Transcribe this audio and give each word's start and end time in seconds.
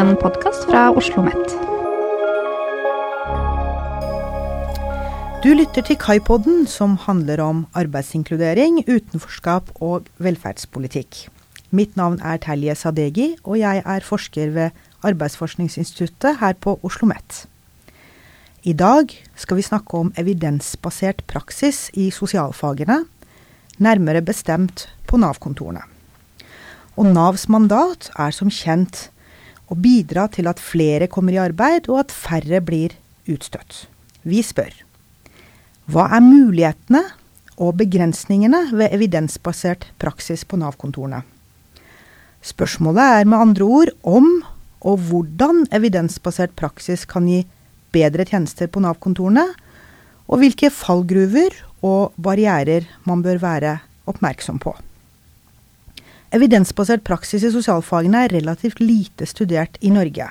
en 0.00 0.16
podkast 0.16 0.62
fra 0.64 0.86
Oslo 0.96 1.20
OsloMet. 1.20 1.50
Du 5.44 5.50
lytter 5.52 5.84
til 5.84 5.98
Kaipodden, 6.00 6.64
som 6.66 6.94
handler 6.96 7.42
om 7.44 7.66
arbeidsinkludering, 7.76 8.80
utenforskap 8.88 9.68
og 9.76 10.08
velferdspolitikk. 10.16 11.26
Mitt 11.76 12.00
navn 12.00 12.16
er 12.24 12.40
Telje 12.40 12.78
Sadegi, 12.80 13.34
og 13.44 13.58
jeg 13.60 13.82
er 13.84 14.00
forsker 14.00 14.54
ved 14.56 14.70
Arbeidsforskningsinstituttet 15.04 16.40
her 16.40 16.56
på 16.56 16.78
Oslo 16.80 17.04
OsloMet. 17.04 17.44
I 18.64 18.72
dag 18.72 19.12
skal 19.36 19.60
vi 19.60 19.68
snakke 19.68 20.00
om 20.00 20.14
evidensbasert 20.16 21.26
praksis 21.28 21.90
i 21.92 22.08
sosialfagene, 22.10 23.04
nærmere 23.78 24.24
bestemt 24.24 24.88
på 25.06 25.20
Nav-kontorene. 25.20 25.84
Og 26.96 27.06
Navs 27.06 27.48
mandat 27.48 28.10
er 28.16 28.30
som 28.30 28.48
kjent 28.48 29.09
å 29.70 29.78
bidra 29.78 30.26
til 30.32 30.50
at 30.50 30.62
flere 30.62 31.08
kommer 31.10 31.36
i 31.36 31.42
arbeid, 31.42 31.88
og 31.88 32.04
at 32.04 32.14
færre 32.14 32.60
blir 32.64 32.96
utstøtt. 33.30 33.86
Vi 34.26 34.42
spør 34.44 34.74
hva 35.90 36.04
er 36.14 36.22
mulighetene 36.22 37.00
og 37.58 37.74
begrensningene 37.80 38.68
ved 38.70 38.92
evidensbasert 38.94 39.88
praksis 39.98 40.44
på 40.46 40.60
Nav-kontorene? 40.60 41.24
Spørsmålet 42.46 43.16
er 43.20 43.26
med 43.26 43.42
andre 43.42 43.66
ord 43.66 43.90
om 44.06 44.28
og 44.86 45.02
hvordan 45.08 45.64
evidensbasert 45.74 46.54
praksis 46.56 47.02
kan 47.10 47.26
gi 47.28 47.42
bedre 47.92 48.24
tjenester 48.28 48.70
på 48.70 48.84
Nav-kontorene, 48.84 49.48
og 50.30 50.40
hvilke 50.40 50.70
fallgruver 50.70 51.56
og 51.82 52.14
barrierer 52.22 52.86
man 53.08 53.24
bør 53.24 53.42
være 53.42 53.74
oppmerksom 54.08 54.62
på. 54.62 54.76
Evidensbasert 56.30 57.02
praksis 57.02 57.42
i 57.42 57.50
sosialfagene 57.50 58.26
er 58.26 58.34
relativt 58.36 58.78
lite 58.78 59.26
studert 59.26 59.78
i 59.82 59.90
Norge. 59.90 60.28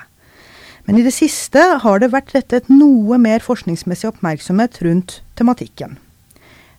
Men 0.86 0.96
i 0.96 1.02
det 1.04 1.12
siste 1.12 1.60
har 1.82 2.00
det 2.00 2.08
vært 2.14 2.32
rettet 2.32 2.70
noe 2.72 3.18
mer 3.20 3.44
forskningsmessig 3.44 4.08
oppmerksomhet 4.08 4.80
rundt 4.86 5.18
tematikken. 5.36 5.98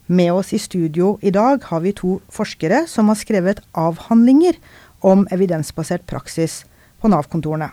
Med 0.10 0.34
oss 0.34 0.50
i 0.58 0.60
studio 0.60 1.14
i 1.22 1.30
dag 1.32 1.62
har 1.70 1.86
vi 1.86 1.94
to 1.96 2.18
forskere 2.34 2.82
som 2.90 3.14
har 3.14 3.20
skrevet 3.22 3.62
avhandlinger 3.78 4.58
om 5.06 5.28
evidensbasert 5.32 6.08
praksis 6.10 6.64
på 7.00 7.14
Nav-kontorene. 7.14 7.70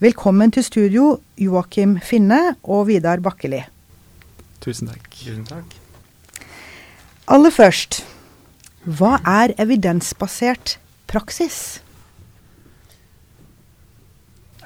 Velkommen 0.00 0.50
til 0.52 0.64
studio, 0.64 1.04
Joakim 1.36 1.98
Finne 2.00 2.56
og 2.64 2.88
Vidar 2.88 3.20
Bakkeli. 3.20 3.60
Tusen 4.64 4.88
takk. 4.88 5.06
Tusen 5.20 5.44
takk. 5.48 5.78
Aller 7.32 7.52
først, 7.52 8.02
hva 8.86 9.16
er 9.26 9.50
evidensbasert 9.58 10.76
praksis? 11.10 11.80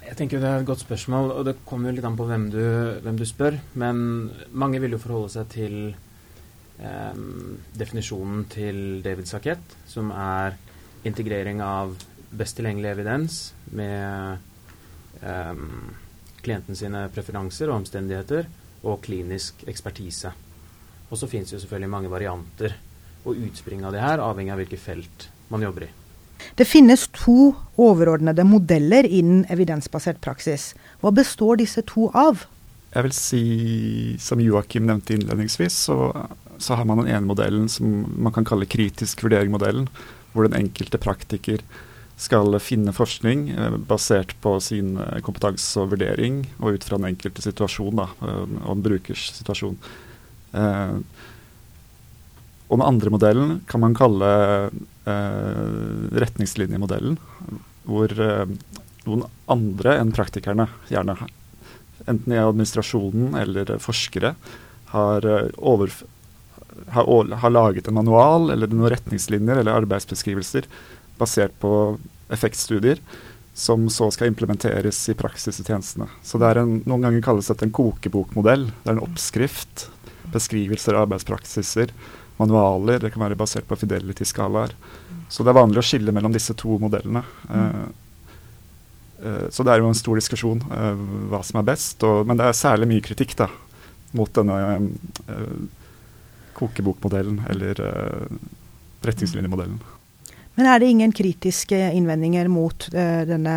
Jeg 0.05 0.19
tenker 0.19 0.43
Det 0.43 0.49
er 0.49 0.61
et 0.61 0.67
godt 0.69 0.83
spørsmål, 0.83 1.31
og 1.33 1.47
det 1.47 1.55
kommer 1.65 1.95
litt 1.95 2.05
an 2.05 2.19
på 2.19 2.27
hvem 2.29 2.51
du, 2.53 2.61
hvem 3.01 3.17
du 3.17 3.25
spør. 3.25 3.57
Men 3.81 4.29
mange 4.53 4.81
vil 4.83 4.93
jo 4.93 5.01
forholde 5.01 5.31
seg 5.33 5.49
til 5.55 5.77
eh, 6.85 7.23
definisjonen 7.81 8.45
til 8.53 9.01
David 9.07 9.31
Saket, 9.31 9.77
som 9.89 10.13
er 10.13 10.59
integrering 11.09 11.63
av 11.65 11.97
best 12.29 12.59
tilgjengelig 12.59 12.93
evidens 12.93 13.41
med 13.73 14.37
eh, 15.25 15.65
klienten 16.45 16.77
sine 16.77 17.07
preferanser 17.15 17.71
og 17.71 17.81
omstendigheter 17.81 18.53
og 18.85 19.01
klinisk 19.07 19.65
ekspertise. 19.71 20.35
Og 21.09 21.17
så 21.17 21.31
det 21.55 21.57
jo 21.57 21.65
selvfølgelig 21.65 21.95
mange 21.97 22.13
varianter 22.13 22.77
og 23.25 23.37
utspring 23.37 23.85
av 23.85 23.95
det 23.95 24.03
her, 24.03 24.23
avhengig 24.23 24.55
av 24.55 24.63
hvilket 24.63 24.83
felt 24.83 25.27
man 25.53 25.65
jobber 25.65 25.89
i. 25.89 25.91
Det 26.57 26.65
finnes 26.65 27.07
to 27.13 27.53
overordnede 27.81 28.45
modeller 28.49 29.05
innen 29.05 29.45
evidensbasert 29.53 30.21
praksis. 30.25 30.73
Hva 31.03 31.13
består 31.15 31.61
disse 31.61 31.85
to 31.89 32.09
av? 32.17 32.47
Jeg 32.91 33.07
vil 33.07 33.15
si, 33.15 33.43
som 34.19 34.41
Joakim 34.43 34.89
nevnte 34.89 35.15
innledningsvis, 35.15 35.77
så, 35.87 36.11
så 36.59 36.79
har 36.79 36.89
man 36.89 37.03
den 37.03 37.13
ene 37.13 37.29
modellen 37.29 37.69
som 37.71 38.03
man 38.17 38.35
kan 38.35 38.49
kalle 38.49 38.69
kritisk 38.71 39.23
vurdering-modellen, 39.27 39.87
hvor 40.33 40.47
den 40.47 40.59
enkelte 40.59 40.99
praktiker 41.03 41.63
skal 42.21 42.59
finne 42.61 42.93
forskning 42.93 43.47
eh, 43.55 43.77
basert 43.89 44.35
på 44.45 44.57
sin 44.65 44.97
eh, 45.01 45.21
kompetanse 45.25 45.81
og 45.81 45.95
vurdering, 45.95 46.43
og 46.59 46.77
ut 46.77 46.87
fra 46.87 46.99
den 46.99 47.13
enkelte 47.15 47.45
situasjon, 47.47 48.03
da, 48.03 48.11
eh, 48.27 48.43
og 48.65 48.75
en 48.75 48.85
brukers 48.85 49.31
situasjon. 49.39 49.79
Eh, 50.59 50.99
og 52.71 52.79
den 52.79 52.87
andre 52.87 53.11
modellen 53.11 53.55
kan 53.67 53.83
man 53.83 53.97
kalle 53.99 54.31
eh, 55.11 56.11
retningslinjemodellen, 56.23 57.17
hvor 57.89 58.15
eh, 58.15 58.53
noen 59.09 59.25
andre 59.51 59.97
enn 59.99 60.13
praktikerne, 60.15 60.69
gjerne 60.91 61.17
enten 62.09 62.33
i 62.33 62.39
administrasjonen 62.39 63.35
eller 63.41 63.75
forskere, 63.83 64.37
har, 64.95 65.27
eh, 65.27 65.51
over, 65.59 65.91
har, 66.95 67.35
har, 67.43 67.51
laget 67.51 67.91
en 67.91 67.99
manual 67.99 68.55
eller 68.55 68.71
noen 68.71 68.93
retningslinjer 68.95 69.65
eller 69.65 69.83
arbeidsbeskrivelser 69.83 70.71
basert 71.19 71.59
på 71.59 71.75
effektstudier 72.31 73.03
som 73.61 73.89
så 73.91 74.07
skal 74.15 74.31
implementeres 74.31 75.03
i 75.11 75.17
praksis 75.19 75.59
i 75.59 75.67
tjenestene. 75.67 76.07
Så 76.23 76.39
det 76.39 76.53
er 76.53 76.63
en, 76.63 76.79
Noen 76.87 77.03
ganger 77.03 77.27
kalles 77.27 77.51
dette 77.51 77.67
en 77.67 77.75
kokebokmodell. 77.75 78.69
Det 78.71 78.93
er 78.93 78.95
en 78.95 79.03
oppskrift, 79.05 79.89
beskrivelser 80.31 80.95
av 80.95 81.09
arbeidspraksiser 81.09 81.91
manualer, 82.41 83.01
det 83.03 83.13
kan 83.15 83.23
være 83.25 83.39
basert 83.39 83.69
på 83.69 83.79
fidelity-skalaer. 83.81 84.75
Så 85.31 85.45
det 85.45 85.53
er 85.53 85.61
vanlig 85.61 85.83
å 85.83 85.87
skille 85.87 86.15
mellom 86.15 86.35
disse 86.35 86.57
to 86.59 86.79
modellene. 86.83 87.23
Mm. 87.49 87.91
uh, 89.21 89.47
så 89.53 89.67
det 89.67 89.75
er 89.75 89.83
jo 89.83 89.91
en 89.91 89.99
stor 89.99 90.19
diskusjon 90.19 90.63
uh, 90.73 90.97
hva 91.31 91.43
som 91.47 91.61
er 91.61 91.69
best, 91.69 92.03
og, 92.09 92.25
men 92.27 92.41
det 92.41 92.49
er 92.49 92.57
særlig 92.57 92.89
mye 92.91 93.05
kritikk 93.05 93.37
da, 93.39 93.51
mot 94.17 94.33
denne 94.35 94.57
kokebokmodellen 96.57 97.45
eller 97.53 97.79
retningslinjemodellen. 99.07 99.79
Men 100.59 100.67
er 100.67 100.81
det 100.83 100.89
ingen 100.91 101.13
kritiske 101.15 101.79
innvendinger 101.95 102.51
mot 102.53 102.89
denne 102.91 103.55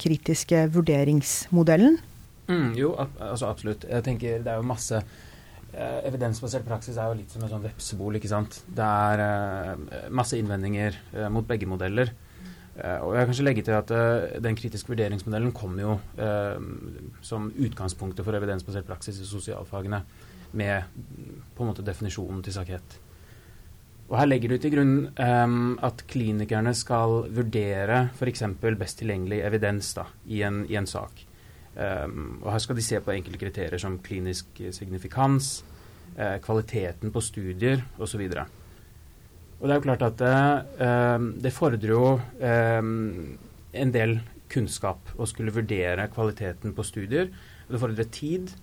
kritiske 0.00 0.62
vurderingsmodellen? 0.72 1.98
Mm, 2.46 2.70
jo, 2.78 2.92
altså 3.18 3.48
absolutt. 3.50 3.84
Jeg 3.88 4.04
tenker 4.04 4.42
Det 4.44 4.52
er 4.52 4.60
jo 4.60 4.68
masse 4.68 5.00
Eh, 5.74 6.00
evidensbasert 6.06 6.66
praksis 6.66 6.98
er 7.00 7.10
jo 7.10 7.18
litt 7.18 7.32
som 7.34 7.42
en 7.42 7.50
sånn 7.50 7.64
vepsebol. 7.64 8.20
ikke 8.20 8.30
sant? 8.30 8.60
Det 8.70 8.84
er 8.84 9.22
eh, 9.24 10.10
masse 10.14 10.38
innvendinger 10.38 11.00
eh, 11.16 11.30
mot 11.34 11.46
begge 11.48 11.66
modeller. 11.66 12.12
Eh, 12.74 12.98
og 13.02 13.14
jeg 13.14 13.22
kan 13.22 13.30
kanskje 13.30 13.46
legge 13.46 13.62
til 13.62 13.76
at 13.76 13.90
eh, 13.94 14.40
Den 14.42 14.56
kritiske 14.58 14.90
vurderingsmodellen 14.90 15.52
kommer 15.54 15.82
jo 15.84 15.92
eh, 16.18 16.62
som 17.22 17.52
utgangspunktet 17.54 18.26
for 18.26 18.34
evidensbasert 18.34 18.86
praksis 18.88 19.20
i 19.22 19.26
sosialfagene 19.28 20.02
med 20.58 20.96
på 21.54 21.62
en 21.62 21.70
måte 21.70 21.86
definisjonen 21.86 22.42
til 22.42 22.54
sakhet. 22.54 22.98
Og 24.06 24.18
Her 24.20 24.28
legger 24.28 24.52
du 24.52 24.58
til 24.60 24.70
grunn 24.74 24.96
at 25.16 26.02
klinikerne 26.06 26.74
skal 26.76 27.24
vurdere 27.34 28.10
f.eks. 28.12 28.44
best 28.62 29.00
tilgjengelig 29.00 29.40
evidens 29.48 29.88
da, 29.96 30.04
i, 30.28 30.42
en, 30.46 30.60
i 30.70 30.76
en 30.78 30.86
sak. 30.86 31.24
Um, 31.74 32.38
og 32.44 32.52
Her 32.54 32.60
skal 32.62 32.78
de 32.78 32.84
se 32.86 33.00
på 33.02 33.14
enkelte 33.14 33.40
kriterier 33.40 33.80
som 33.82 33.98
klinisk 34.02 34.60
signifikans, 34.74 35.64
eh, 36.16 36.38
kvaliteten 36.42 37.12
på 37.12 37.22
studier 37.22 37.82
osv. 37.98 38.22
Og, 38.28 38.44
og 39.58 39.64
det 39.66 39.72
er 39.72 39.80
jo 39.80 39.86
klart 39.88 40.04
at 40.06 40.22
eh, 40.24 41.26
det 41.42 41.54
fordrer 41.54 41.94
jo 41.94 42.04
eh, 42.38 42.82
en 43.82 43.94
del 43.94 44.20
kunnskap 44.54 45.16
å 45.18 45.26
skulle 45.26 45.54
vurdere 45.54 46.10
kvaliteten 46.14 46.76
på 46.76 46.86
studier. 46.86 47.32
Det 47.66 47.80
fordrer 47.80 48.12
tid. 48.12 48.54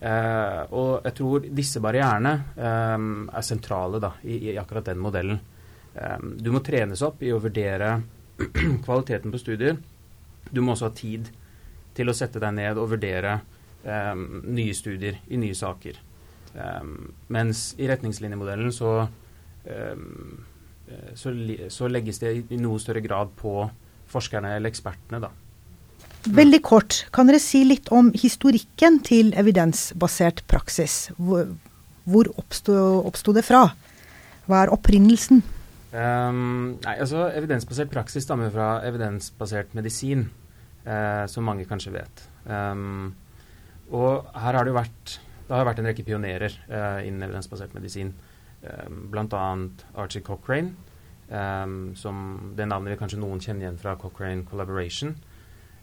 Uh, 0.00 0.64
og 0.72 1.04
jeg 1.04 1.12
tror 1.18 1.42
disse 1.52 1.80
barrierene 1.84 2.30
er 2.56 3.42
sentrale 3.44 3.98
da, 4.00 4.14
i, 4.24 4.38
i, 4.48 4.54
akkurat 4.56 4.86
den 4.88 4.96
modellen. 4.96 5.36
Du 6.40 6.48
må 6.54 6.62
trenes 6.64 7.02
opp 7.04 7.20
i 7.20 7.28
å 7.34 7.40
vurdere 7.44 7.90
kvaliteten 8.86 9.28
på 9.28 9.40
studier. 9.42 9.76
Du 10.48 10.62
må 10.64 10.72
også 10.72 10.88
ha 10.88 10.94
tid 10.96 11.28
til 11.96 12.10
å 12.10 12.16
sette 12.16 12.42
deg 12.42 12.54
ned 12.56 12.78
og 12.78 12.92
vurdere 12.94 13.40
um, 13.84 14.24
nye 14.50 14.74
studier 14.76 15.20
i 15.28 15.40
nye 15.40 15.56
saker. 15.56 15.98
Um, 16.54 17.12
mens 17.30 17.70
i 17.78 17.86
retningslinjemodellen 17.90 18.72
så, 18.74 18.94
um, 19.66 20.40
så, 21.14 21.34
så, 21.70 21.90
legges 21.90 22.18
det 22.22 22.32
i 22.50 22.58
noe 22.58 22.80
større 22.82 23.02
grad 23.04 23.30
på 23.38 23.54
forskerne 24.10 24.56
eller 24.56 24.72
ekspertene, 24.72 25.22
da. 25.22 25.30
Veldig 26.30 26.60
kort, 26.64 27.04
kan 27.14 27.30
dere 27.30 27.40
si 27.40 27.62
litt 27.64 27.88
om 27.94 28.10
historikken 28.12 28.98
til 29.06 29.30
evidensbasert 29.38 30.42
praksis? 30.50 31.06
Hvor, 31.16 31.54
hvor 32.04 32.28
oppsto 32.40 33.32
det 33.36 33.46
fra? 33.46 33.70
Hva 34.50 34.64
er 34.64 34.74
opprinnelsen? 34.74 35.40
Um, 35.90 36.76
nei, 36.84 36.92
altså 37.02 37.24
Evidensbasert 37.34 37.90
praksis 37.90 38.22
stammer 38.22 38.52
fra 38.54 38.76
evidensbasert 38.86 39.72
medisin 39.74 40.28
eh, 40.84 41.24
som 41.30 41.46
mange 41.46 41.66
kanskje 41.68 41.94
vet. 41.94 42.24
Um, 42.44 43.10
og 43.90 44.28
her 44.38 44.56
har 44.56 44.64
det 44.64 44.72
jo 44.72 44.78
vært 44.78 45.18
det 45.50 45.58
har 45.58 45.66
vært 45.66 45.80
en 45.82 45.88
rekke 45.90 46.06
pionerer 46.06 46.52
eh, 46.70 47.08
innen 47.08 47.24
evidensbasert 47.26 47.72
medisin. 47.74 48.12
Um, 48.62 49.08
Bl.a. 49.10 49.40
Archie 49.98 50.22
Cochrane, 50.22 50.76
um, 51.26 51.90
som 51.98 52.52
det 52.54 52.68
navnet 52.70 52.94
vil 52.94 53.00
kanskje 53.00 53.18
noen 53.18 53.42
kjenne 53.42 53.64
igjen 53.64 53.80
fra 53.80 53.96
Cochrane 53.98 54.46
Collaboration. 54.46 55.16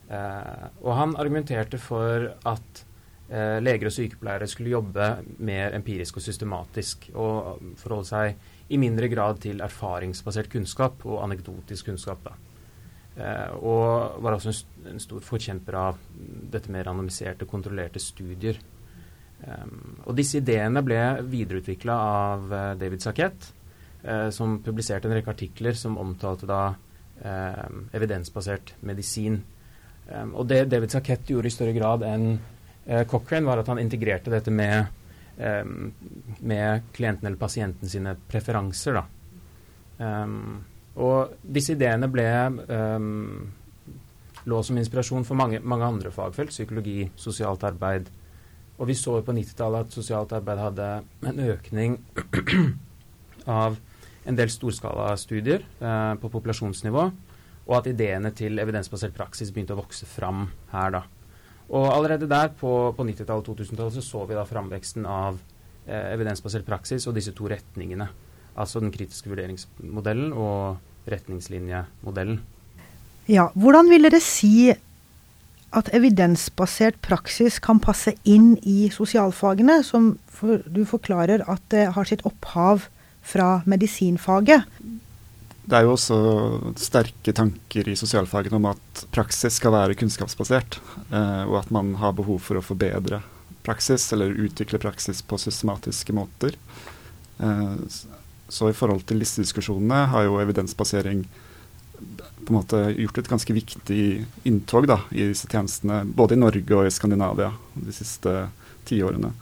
Eh, 0.07 0.67
og 0.85 0.93
han 0.95 1.17
argumenterte 1.19 1.79
for 1.83 2.29
at 2.47 2.83
eh, 3.27 3.57
leger 3.59 3.89
og 3.89 3.95
sykepleiere 3.97 4.47
skulle 4.47 4.71
jobbe 4.71 5.09
mer 5.43 5.75
empirisk 5.75 6.21
og 6.21 6.23
systematisk, 6.23 7.09
og 7.11 7.73
forholde 7.81 8.07
seg 8.07 8.71
i 8.71 8.79
mindre 8.79 9.11
grad 9.11 9.41
til 9.43 9.59
erfaringsbasert 9.63 10.47
kunnskap 10.53 11.03
og 11.03 11.25
anekdotisk 11.25 11.91
kunnskap. 11.91 12.23
da. 12.23 12.46
Eh, 13.17 13.53
og 13.65 14.19
var 14.21 14.35
også 14.35 14.51
en, 14.51 14.89
en, 14.91 14.99
stor 15.01 15.23
forkjemper 15.25 15.77
av 15.77 16.01
dette 16.53 16.69
med 16.73 16.85
randomiserte, 16.85 17.47
kontrollerte 17.49 18.01
studier. 18.01 18.59
Um, 19.37 20.01
og 20.07 20.15
disse 20.17 20.39
ideene 20.39 20.81
ble 20.85 20.97
videreutvikla 21.29 21.93
av 21.93 22.45
uh, 22.49 22.61
David 22.77 23.03
Saquet, 23.05 23.49
uh, 24.05 24.29
som 24.33 24.55
publiserte 24.65 25.09
en 25.09 25.13
rekke 25.13 25.29
artikler 25.33 25.77
som 25.77 25.97
omtalte 26.01 26.49
da 26.49 26.61
uh, 26.73 27.67
evidensbasert 27.97 28.75
medisin. 28.85 29.43
Um, 30.09 30.33
og 30.33 30.49
det 30.49 30.63
David 30.73 30.93
Saquet 30.93 31.29
gjorde 31.29 31.51
i 31.51 31.53
større 31.53 31.75
grad 31.77 32.05
enn 32.07 32.29
Cochrane, 33.11 33.43
var 33.43 33.59
at 33.59 33.67
han 33.67 33.81
integrerte 33.81 34.31
dette 34.31 34.47
med, 34.47 34.87
um, 35.43 35.89
med 36.39 36.85
klienten 36.95 37.27
eller 37.27 37.41
pasienten 37.41 37.89
sine 37.91 38.13
preferanser. 38.31 39.01
Og 40.97 41.37
disse 41.41 41.75
ideene 41.77 42.09
ble 42.09 42.27
lå 44.47 44.61
som 44.63 44.79
inspirasjon 44.79 45.25
for 45.27 45.37
mange, 45.39 45.59
mange 45.59 45.87
andre 45.87 46.11
fagfelt, 46.13 46.53
psykologi, 46.53 47.09
sosialt 47.19 47.65
arbeid, 47.67 48.07
og 48.77 48.87
vi 48.89 48.95
så 48.95 49.17
på 49.25 49.33
90-tallet 49.33 49.87
at 49.87 49.95
sosialt 49.95 50.33
arbeid 50.37 50.61
hadde 50.61 50.87
en 51.27 51.41
økning 51.49 51.97
av 53.63 53.77
en 54.27 54.37
del 54.37 54.51
storskalastudier 54.51 55.63
eh, 55.63 56.13
på 56.21 56.31
populasjonsnivå, 56.31 57.05
og 57.67 57.75
at 57.79 57.89
ideene 57.91 58.31
til 58.35 58.59
evidensbasert 58.61 59.15
praksis 59.15 59.51
begynte 59.51 59.75
å 59.75 59.81
vokse 59.81 60.07
fram 60.07 60.45
her. 60.71 60.93
da. 60.93 61.03
Og 61.67 61.89
allerede 61.91 62.29
der 62.31 62.53
på, 62.55 62.71
på 62.95 63.07
90-tallet 63.09 63.49
og 63.49 63.59
2000-tallet 63.59 63.97
så, 63.97 64.05
så 64.05 64.23
vi 64.29 64.37
da 64.37 64.45
framveksten 64.47 65.07
av 65.09 65.41
eh, 65.87 66.13
evidensbasert 66.13 66.67
praksis 66.67 67.07
og 67.09 67.17
disse 67.17 67.33
to 67.35 67.49
retningene. 67.51 68.07
Altså 68.57 68.81
den 68.81 68.91
kritiske 68.93 69.29
vurderingsmodellen 69.29 70.33
og 70.33 71.11
retningslinjemodellen. 71.11 72.41
Ja, 73.29 73.49
Hvordan 73.55 73.89
vil 73.91 74.07
dere 74.07 74.21
si 74.23 74.71
at 75.75 75.89
evidensbasert 75.95 76.99
praksis 77.03 77.59
kan 77.63 77.79
passe 77.83 78.13
inn 78.27 78.55
i 78.63 78.87
sosialfagene, 78.93 79.81
som 79.83 80.13
for, 80.31 80.63
du 80.63 80.85
forklarer 80.87 81.43
at 81.49 81.63
det 81.73 81.89
har 81.95 82.07
sitt 82.07 82.23
opphav 82.27 82.87
fra 83.27 83.49
medisinfaget. 83.67 84.63
Det 85.67 85.75
er 85.75 85.83
jo 85.83 85.97
også 85.97 86.17
sterke 86.79 87.33
tanker 87.35 87.89
i 87.91 87.97
sosialfagene 87.99 88.55
om 88.55 88.69
at 88.69 89.01
praksis 89.11 89.59
skal 89.59 89.75
være 89.75 89.97
kunnskapsbasert, 89.99 90.79
eh, 91.11 91.43
og 91.43 91.57
at 91.59 91.73
man 91.75 91.97
har 91.99 92.15
behov 92.15 92.39
for 92.45 92.59
å 92.59 92.63
forbedre 92.63 93.19
praksis, 93.67 94.05
eller 94.15 94.37
utvikle 94.47 94.79
praksis 94.79 95.19
på 95.19 95.39
systematiske 95.43 96.15
måter. 96.15 96.55
Eh, 98.47 98.53
så 98.53 98.69
i 98.69 98.75
forhold 98.75 99.05
til 99.07 99.19
disse 99.19 99.41
diskusjonene 99.41 100.07
har 100.11 100.27
jo 100.27 100.39
evidensbasering 100.39 101.25
på 101.97 102.53
en 102.53 102.55
måte 102.55 102.79
gjort 102.95 103.17
et 103.17 103.27
ganske 103.27 103.53
viktig 103.53 104.01
inntog 104.47 104.87
da, 104.87 105.01
i 105.11 105.27
disse 105.33 105.49
tjenestene, 105.49 106.05
både 106.05 106.35
i 106.35 106.39
Norge 106.39 106.77
og 106.77 106.87
i 106.87 106.93
Skandinavia 106.93 107.51
de 107.75 107.91
siste 107.91 108.47
tiårene. 108.87 109.33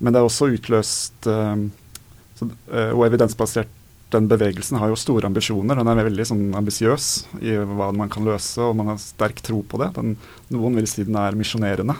Men 0.00 0.12
det 0.12 0.18
er 0.18 0.26
også 0.26 0.50
utløst 0.50 1.22
så, 1.22 2.46
uh, 2.48 2.90
Og 2.96 3.04
evidensbasert 3.06 3.70
den 4.14 4.26
bevegelsen 4.30 4.78
har 4.78 4.90
jo 4.90 4.98
store 4.98 5.28
ambisjoner. 5.28 5.78
Den 5.78 5.90
er 5.90 6.06
veldig 6.06 6.26
sånn, 6.28 6.44
ambisiøs 6.56 7.08
i 7.42 7.54
hva 7.58 7.90
man 7.94 8.10
kan 8.12 8.26
løse, 8.26 8.58
og 8.62 8.76
man 8.78 8.92
har 8.92 8.98
sterk 9.02 9.40
tro 9.44 9.62
på 9.66 9.80
det. 9.82 9.92
Den, 9.96 10.16
noen 10.54 10.78
vil 10.78 10.88
si 10.90 11.06
den 11.06 11.18
er 11.18 11.38
misjonerende. 11.38 11.96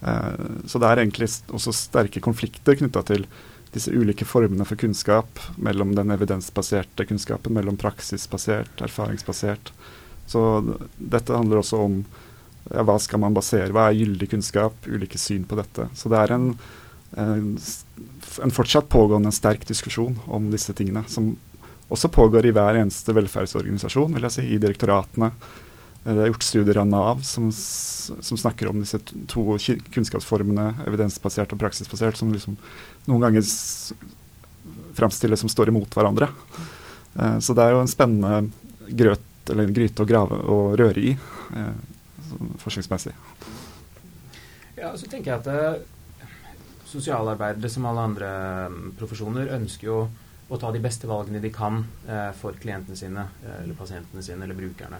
Eh, 0.00 0.50
så 0.70 0.80
det 0.80 0.90
er 0.90 1.02
egentlig 1.02 1.30
også 1.50 1.74
sterke 1.76 2.22
konflikter 2.24 2.78
knytta 2.78 3.02
til 3.08 3.26
disse 3.74 3.92
ulike 3.94 4.26
formene 4.26 4.64
for 4.66 4.80
kunnskap 4.80 5.38
mellom 5.56 5.94
den 5.94 6.10
evidensbaserte 6.10 7.06
kunnskapen, 7.06 7.54
mellom 7.54 7.78
praksisbasert, 7.78 8.82
erfaringsbasert. 8.82 9.72
Så 10.26 10.42
dette 10.98 11.36
handler 11.36 11.62
også 11.62 11.84
om 11.86 12.00
ja, 12.70 12.82
hva 12.86 12.98
skal 13.02 13.22
man 13.22 13.34
basere, 13.34 13.70
hva 13.74 13.88
er 13.88 13.98
gyldig 14.00 14.30
kunnskap, 14.30 14.86
ulike 14.90 15.18
syn 15.18 15.46
på 15.48 15.58
dette. 15.58 15.86
Så 15.94 16.10
det 16.12 16.18
er 16.18 16.34
en, 16.36 16.50
en, 17.18 17.54
en 18.44 18.54
fortsatt 18.54 18.90
pågående 18.90 19.32
sterk 19.34 19.66
diskusjon 19.68 20.18
om 20.26 20.50
disse 20.52 20.74
tingene, 20.76 21.04
som 21.10 21.32
også 21.90 22.10
pågår 22.14 22.46
i 22.46 22.54
hver 22.54 22.78
eneste 22.78 23.14
velferdsorganisasjon, 23.16 24.14
vil 24.14 24.26
jeg 24.28 24.36
si, 24.36 24.46
i 24.54 24.60
direktoratene. 24.62 25.32
Det 26.00 26.14
er 26.16 26.30
gjort 26.30 26.46
studier 26.46 26.80
av 26.80 26.88
Nav 26.88 27.20
som, 27.28 27.50
som 27.52 28.38
snakker 28.40 28.70
om 28.70 28.80
disse 28.80 28.98
to 29.28 29.44
kunnskapsformene, 29.92 30.70
evidensbasert 30.88 31.52
og 31.52 31.60
praksisbasert, 31.60 32.16
som 32.16 32.32
liksom 32.32 32.56
noen 33.10 33.26
ganger 33.26 33.44
framstilles 34.96 35.44
som 35.44 35.52
står 35.52 35.72
imot 35.72 35.92
hverandre. 35.92 36.30
Eh, 37.18 37.38
så 37.44 37.56
det 37.56 37.66
er 37.66 37.76
jo 37.76 37.84
en 37.84 37.92
spennende 37.92 38.90
grøt, 38.96 39.28
eller 39.52 39.76
gryte 39.76 40.04
å 40.04 40.08
grave 40.08 40.40
og 40.50 40.74
røre 40.80 41.04
i, 41.04 41.14
eh, 41.14 41.72
forskningsmessig. 42.64 43.14
Ja, 44.80 44.94
så 44.96 45.04
tenker 45.04 45.34
jeg 45.34 45.42
at 45.42 45.48
eh, 45.52 46.28
sosialarbeidere 46.90 47.70
som 47.70 47.86
alle 47.86 48.06
andre 48.08 48.28
um, 48.72 48.90
profesjoner 48.98 49.52
ønsker 49.56 49.86
jo 49.86 50.00
å 50.50 50.58
ta 50.58 50.72
de 50.74 50.82
beste 50.82 51.06
valgene 51.06 51.42
de 51.42 51.52
kan 51.54 51.84
eh, 52.08 52.30
for 52.38 52.56
klientene 52.58 52.98
sine, 52.98 53.26
eh, 53.44 53.60
eller 53.62 53.76
pasientene 53.78 54.24
sine, 54.24 54.42
eller 54.46 54.58
brukerne. 54.58 54.98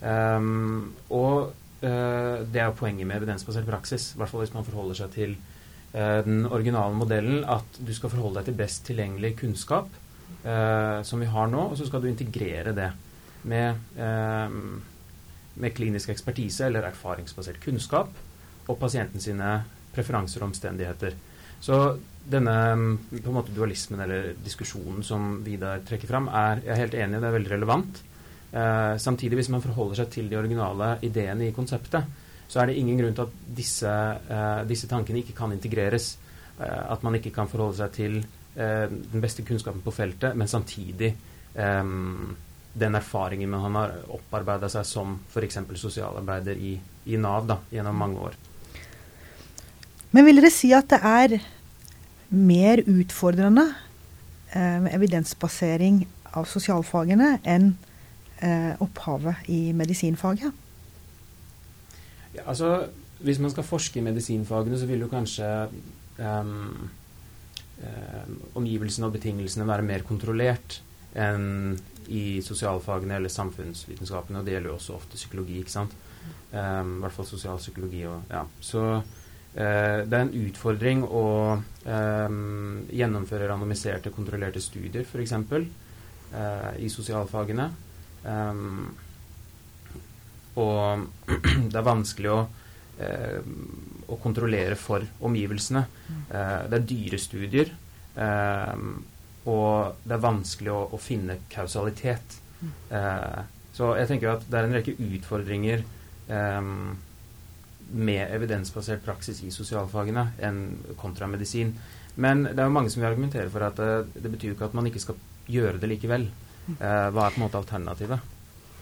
Um, 0.00 0.94
og 1.12 1.50
uh, 1.84 2.36
det 2.44 2.60
er 2.60 2.70
jo 2.70 2.78
poenget 2.78 3.08
med 3.08 3.20
evidensbasert 3.20 3.68
praksis, 3.68 4.12
i 4.14 4.20
hvert 4.20 4.32
fall 4.32 4.44
hvis 4.44 4.54
man 4.54 4.64
forholder 4.64 5.02
seg 5.02 5.12
til 5.12 5.36
uh, 5.36 6.20
den 6.24 6.46
originale 6.48 6.96
modellen 6.96 7.44
at 7.44 7.80
du 7.80 7.92
skal 7.96 8.12
forholde 8.12 8.40
deg 8.40 8.48
til 8.48 8.58
best 8.62 8.86
tilgjengelig 8.88 9.34
kunnskap 9.42 9.92
uh, 10.46 11.00
som 11.04 11.20
vi 11.20 11.28
har 11.28 11.52
nå, 11.52 11.68
og 11.68 11.76
så 11.76 11.88
skal 11.88 12.00
du 12.04 12.08
integrere 12.08 12.72
det 12.76 12.90
med, 13.42 13.74
eh, 13.96 14.50
med 15.54 15.74
klinisk 15.74 16.12
ekspertise 16.12 16.66
eller 16.66 16.88
erfaringsbasert 16.90 17.60
kunnskap 17.64 18.12
og 18.68 18.78
pasienten 18.80 19.22
sine 19.22 19.60
preferanser 19.94 20.42
og 20.42 20.50
omstendigheter. 20.50 21.16
Så 21.60 21.98
denne 22.30 22.54
på 23.10 23.30
en 23.32 23.36
måte 23.36 23.54
dualismen 23.54 24.00
eller 24.04 24.34
diskusjonen 24.44 25.02
som 25.04 25.40
Vidar 25.44 25.82
trekker 25.86 26.08
fram, 26.08 26.28
er 26.28 26.62
jeg 26.64 26.74
er 26.74 26.82
helt 26.84 26.94
enig 26.94 27.18
i, 27.18 27.20
det 27.20 27.28
er 27.28 27.38
veldig 27.38 27.52
relevant. 27.56 28.02
Eh, 28.50 28.96
samtidig, 28.98 29.38
hvis 29.38 29.50
man 29.52 29.62
forholder 29.62 30.00
seg 30.00 30.10
til 30.10 30.30
de 30.30 30.38
originale 30.38 30.96
ideene 31.06 31.46
i 31.46 31.54
konseptet, 31.54 32.26
så 32.50 32.60
er 32.60 32.70
det 32.70 32.80
ingen 32.80 32.98
grunn 32.98 33.14
til 33.14 33.28
at 33.28 33.34
disse, 33.56 33.90
eh, 33.90 34.62
disse 34.66 34.90
tankene 34.90 35.22
ikke 35.22 35.36
kan 35.38 35.52
integreres. 35.54 36.16
Eh, 36.58 36.92
at 36.92 37.02
man 37.06 37.14
ikke 37.14 37.30
kan 37.30 37.48
forholde 37.48 37.78
seg 37.78 37.92
til 37.94 38.16
uh, 38.20 38.86
den 38.90 39.22
beste 39.22 39.44
kunnskapen 39.46 39.80
på 39.84 39.92
feltet, 39.94 40.34
men 40.36 40.48
samtidig 40.50 41.14
um, 41.54 42.34
den 42.74 42.98
erfaringen 42.98 43.48
man 43.48 43.76
har 43.78 43.94
opparbeida 44.10 44.68
seg 44.68 44.84
som 44.84 45.14
f.eks. 45.30 45.60
sosialarbeider 45.78 46.58
i, 46.58 46.74
i 47.06 47.16
Nav 47.16 47.46
da, 47.48 47.60
gjennom 47.70 47.96
mange 47.96 48.26
år. 48.26 48.36
Men 50.10 50.26
vil 50.26 50.42
dere 50.42 50.50
si 50.52 50.72
at 50.74 50.90
det 50.90 50.98
er 51.06 51.36
mer 52.34 52.82
utfordrende 52.82 53.68
med 54.50 54.90
evidensbasering 54.90 56.02
av 56.34 56.50
sosialfagene 56.50 57.36
enn 57.46 57.70
opphavet 58.80 59.48
i 59.52 59.72
medisinfaget? 59.76 60.52
Ja, 62.34 62.46
altså, 62.46 62.86
hvis 63.20 63.38
man 63.38 63.50
skal 63.50 63.66
forske 63.66 64.00
i 64.00 64.04
medisinfagene, 64.04 64.78
så 64.78 64.86
vil 64.88 65.04
jo 65.04 65.10
kanskje 65.10 65.48
um, 66.18 66.90
omgivelsene 68.54 69.08
og 69.08 69.16
betingelsene 69.16 69.66
være 69.68 69.86
mer 69.86 70.04
kontrollert 70.06 70.80
enn 71.16 71.78
i 72.10 72.40
sosialfagene 72.44 73.16
eller 73.18 73.32
samfunnsvitenskapene. 73.32 74.40
Og 74.40 74.46
det 74.46 74.54
gjelder 74.54 74.72
jo 74.72 74.76
også 74.78 74.96
ofte 74.96 75.18
psykologi, 75.18 75.58
ikke 75.60 75.74
sant. 75.74 75.96
Um, 76.52 76.96
I 76.98 77.04
hvert 77.04 77.16
fall 77.16 77.28
sosialpsykologi. 77.28 78.04
Og, 78.10 78.30
ja. 78.30 78.44
Så 78.60 78.84
uh, 78.94 80.00
det 80.06 80.16
er 80.16 80.24
en 80.24 80.34
utfordring 80.46 81.04
å 81.04 81.26
gjennomføre 81.80 83.46
randomiserte, 83.48 84.12
kontrollerte 84.14 84.60
studier, 84.62 85.06
f.eks. 85.06 85.36
Uh, 86.30 86.72
i 86.78 86.90
sosialfagene. 86.92 87.70
Um, 88.24 88.90
og 90.58 91.06
det 91.70 91.78
er 91.78 91.86
vanskelig 91.86 92.32
å, 92.32 92.40
eh, 93.02 93.38
å 94.10 94.18
kontrollere 94.22 94.76
for 94.78 95.04
omgivelsene. 95.26 95.84
Eh, 96.10 96.56
det 96.70 96.80
er 96.80 96.88
dyre 96.90 97.20
studier, 97.22 97.70
eh, 98.16 98.82
og 99.50 100.02
det 100.04 100.16
er 100.16 100.24
vanskelig 100.26 100.74
å, 100.74 100.80
å 100.96 101.00
finne 101.00 101.40
kausalitet. 101.52 102.40
Eh, 102.90 103.38
så 103.76 103.94
jeg 103.96 104.10
tenker 104.10 104.34
at 104.34 104.44
det 104.50 104.58
er 104.58 104.66
en 104.66 104.76
rekke 104.76 104.96
utfordringer 104.98 105.86
eh, 106.28 106.60
med 107.90 108.34
evidensbasert 108.34 109.02
praksis 109.06 109.40
i 109.46 109.54
sosialfagene 109.54 110.30
enn 110.46 110.60
kontra 111.00 111.30
medisin. 111.30 111.72
Men 112.20 112.44
det 112.44 112.58
er 112.58 112.66
jo 112.66 112.74
mange 112.74 112.90
som 112.92 113.00
vil 113.00 113.08
argumentere 113.12 113.50
for 113.50 113.64
at 113.64 113.78
det, 113.78 114.22
det 114.26 114.30
betyr 114.34 114.50
jo 114.50 114.58
ikke 114.58 114.68
at 114.68 114.76
man 114.76 114.88
ikke 114.90 115.02
skal 115.02 115.18
gjøre 115.50 115.80
det 115.80 115.88
likevel. 115.94 116.28
Hva 116.78 117.26
er 117.26 117.34
på 117.34 117.40
en 117.40 117.46
måte 117.46 117.58
alternativet? 117.60 118.30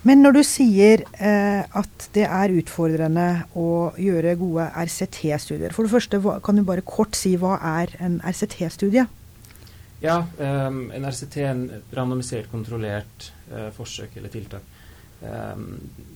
Men 0.07 0.23
når 0.23 0.37
du 0.37 0.42
sier 0.47 1.02
eh, 1.18 1.64
at 1.66 2.09
det 2.14 2.25
er 2.25 2.54
utfordrende 2.61 3.26
å 3.59 3.90
gjøre 3.99 4.37
gode 4.38 4.68
RCT-studier 4.87 5.75
For 5.75 5.87
det 5.87 5.92
første, 5.92 6.21
hva, 6.23 6.38
kan 6.45 6.59
du 6.59 6.64
bare 6.66 6.87
kort 6.87 7.18
si 7.18 7.35
hva 7.40 7.57
er 7.83 7.97
en 8.04 8.21
RCT-studie? 8.23 9.09
Ja, 9.99 10.21
um, 10.38 10.85
en 10.95 11.07
RCT 11.11 11.37
er 11.42 11.50
en 11.50 11.64
randomisert, 11.90 12.47
kontrollert 12.52 13.33
uh, 13.50 13.73
forsøk 13.75 14.14
eller 14.21 14.30
tiltak. 14.30 14.62
Um, 15.18 15.73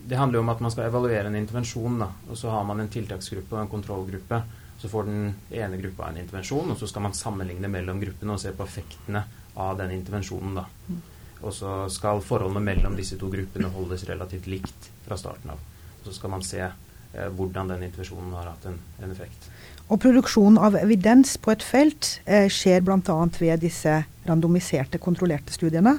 det 0.07 0.21
handler 0.21 0.39
jo 0.39 0.45
om 0.45 0.53
at 0.53 0.63
man 0.63 0.71
skal 0.71 0.87
evaluere 0.87 1.27
en 1.27 1.39
intervensjon, 1.41 1.97
da, 2.05 2.13
og 2.29 2.39
så 2.39 2.53
har 2.55 2.63
man 2.69 2.85
en 2.85 2.93
tiltaksgruppe 2.93 3.57
og 3.57 3.65
en 3.65 3.73
kontrollgruppe. 3.73 4.39
Så 4.79 4.91
får 4.91 5.11
den 5.11 5.33
ene 5.59 5.81
gruppa 5.83 6.13
en 6.13 6.21
intervensjon, 6.23 6.71
og 6.71 6.79
så 6.79 6.87
skal 6.91 7.09
man 7.09 7.19
sammenligne 7.19 7.71
mellom 7.71 7.99
gruppene 8.03 8.37
og 8.37 8.43
se 8.43 8.55
på 8.55 8.67
effektene 8.67 9.25
av 9.59 9.75
den 9.83 9.97
intervensjonen. 9.99 10.63
da. 10.63 11.03
Og 11.43 11.55
så 11.57 11.73
skal 11.91 12.23
forholdene 12.25 12.63
mellom 12.65 12.97
disse 12.99 13.19
to 13.19 13.31
gruppene 13.33 13.71
holdes 13.75 14.07
relativt 14.09 14.49
likt 14.51 14.89
fra 15.07 15.19
starten 15.19 15.55
av. 15.55 15.61
Og 16.01 16.09
så 16.09 16.15
skal 16.17 16.33
man 16.35 16.45
se 16.47 16.63
eh, 16.63 17.29
hvordan 17.37 17.75
den 17.75 17.85
intervensjonen 17.89 18.33
har 18.39 18.53
hatt 18.53 18.71
en, 18.71 18.79
en, 19.03 19.11
effekt. 19.11 19.51
Og 19.89 20.01
produksjon 20.03 20.59
av 20.63 20.79
evidens 20.79 21.35
på 21.43 21.53
et 21.55 21.67
felt 21.67 22.15
eh, 22.25 22.49
skjer 22.51 22.85
bl.a. 22.87 23.19
ved 23.41 23.63
disse 23.63 23.99
randomiserte, 24.29 25.03
kontrollerte 25.03 25.55
studiene? 25.55 25.99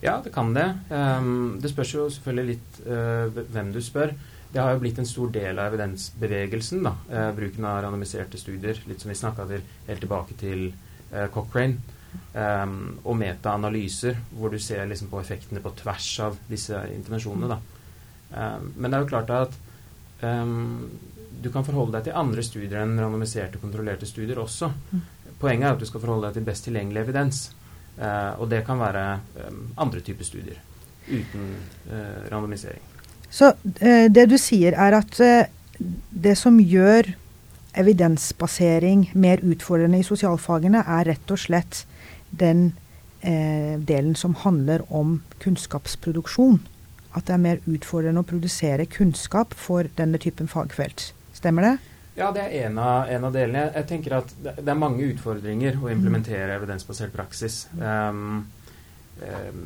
Ja, 0.00 0.20
det 0.22 0.30
kan 0.34 0.52
det. 0.54 0.66
Um, 0.90 1.58
det 1.62 1.72
spørs 1.72 1.94
jo 1.94 2.06
selvfølgelig 2.14 2.52
litt 2.52 2.76
uh, 2.86 3.40
hvem 3.50 3.72
du 3.74 3.80
spør. 3.82 4.12
Det 4.52 4.60
har 4.62 4.76
jo 4.76 4.82
blitt 4.84 5.00
en 5.02 5.08
stor 5.08 5.32
del 5.34 5.58
av 5.58 5.72
evidensbevegelsen, 5.72 6.84
da, 6.86 6.92
uh, 7.10 7.30
bruken 7.34 7.66
av 7.66 7.80
randomiserte 7.82 8.38
studier. 8.38 8.78
Litt 8.86 9.02
som 9.02 9.10
vi 9.10 9.18
snakka 9.18 9.48
helt 9.50 9.98
tilbake 9.98 10.38
til 10.38 10.68
uh, 11.10 11.26
Cochrane. 11.34 11.82
Um, 12.38 12.98
og 13.08 13.16
metaanalyser, 13.18 14.18
hvor 14.36 14.52
du 14.52 14.60
ser 14.62 14.84
liksom 14.86 15.08
på 15.10 15.18
effektene 15.18 15.62
på 15.64 15.72
tvers 15.80 16.08
av 16.22 16.36
disse 16.46 16.76
intervensjonene. 16.92 17.56
Um, 18.30 18.68
men 18.76 18.86
det 18.90 18.98
er 18.98 19.02
jo 19.02 19.08
klart 19.10 19.32
at 19.34 19.56
um, 20.22 20.84
du 21.42 21.48
kan 21.50 21.66
forholde 21.66 21.96
deg 21.96 22.06
til 22.06 22.18
andre 22.20 22.44
studier 22.46 22.82
enn 22.82 22.94
randomiserte, 23.00 23.58
kontrollerte 23.62 24.06
studier 24.06 24.38
også. 24.38 24.70
Poenget 25.40 25.66
er 25.66 25.74
at 25.74 25.82
du 25.82 25.88
skal 25.88 26.04
forholde 26.04 26.28
deg 26.28 26.38
til 26.38 26.46
best 26.46 26.68
tilgjengelig 26.68 27.02
evidens. 27.06 27.42
Uh, 27.98 28.38
og 28.38 28.46
det 28.52 28.62
kan 28.68 28.78
være 28.78 29.04
andre 29.80 30.04
typer 30.04 30.28
studier 30.28 30.62
uten 31.08 31.50
uh, 31.88 32.28
randomisering. 32.30 32.84
Så 33.32 33.54
uh, 33.56 34.06
det 34.12 34.28
du 34.30 34.36
sier, 34.38 34.76
er 34.78 35.00
at 35.00 35.22
det 36.10 36.38
som 36.38 36.60
gjør 36.60 37.10
evidensbasering 37.78 39.08
mer 39.18 39.42
utfordrende 39.42 40.00
i 40.02 40.06
sosialfagene, 40.06 40.84
er 40.86 41.14
rett 41.14 41.34
og 41.34 41.40
slett 41.40 41.86
den 42.30 42.72
eh, 43.20 43.78
delen 43.78 44.16
som 44.16 44.34
handler 44.34 44.84
om 44.92 45.20
kunnskapsproduksjon. 45.42 46.60
At 47.16 47.26
det 47.26 47.34
er 47.34 47.44
mer 47.44 47.62
utfordrende 47.66 48.22
å 48.22 48.28
produsere 48.28 48.86
kunnskap 48.90 49.54
for 49.56 49.88
denne 49.98 50.20
typen 50.22 50.50
fagfelt. 50.50 51.12
Stemmer 51.36 51.64
det? 51.64 51.76
Ja, 52.18 52.32
det 52.34 52.42
er 52.42 52.66
en 52.66 52.78
av, 52.82 53.08
en 53.08 53.24
av 53.28 53.34
delene. 53.34 53.68
Jeg, 53.76 53.86
tenker 53.86 54.16
at 54.18 54.32
det, 54.34 54.56
det, 54.58 54.70
er 54.72 54.78
mange 54.78 55.06
utfordringer 55.06 55.78
å 55.78 55.90
implementere 55.92 56.56
evidensbasert 56.58 57.12
praksis. 57.14 57.60
Um, 57.78 58.40
um, 59.22 59.60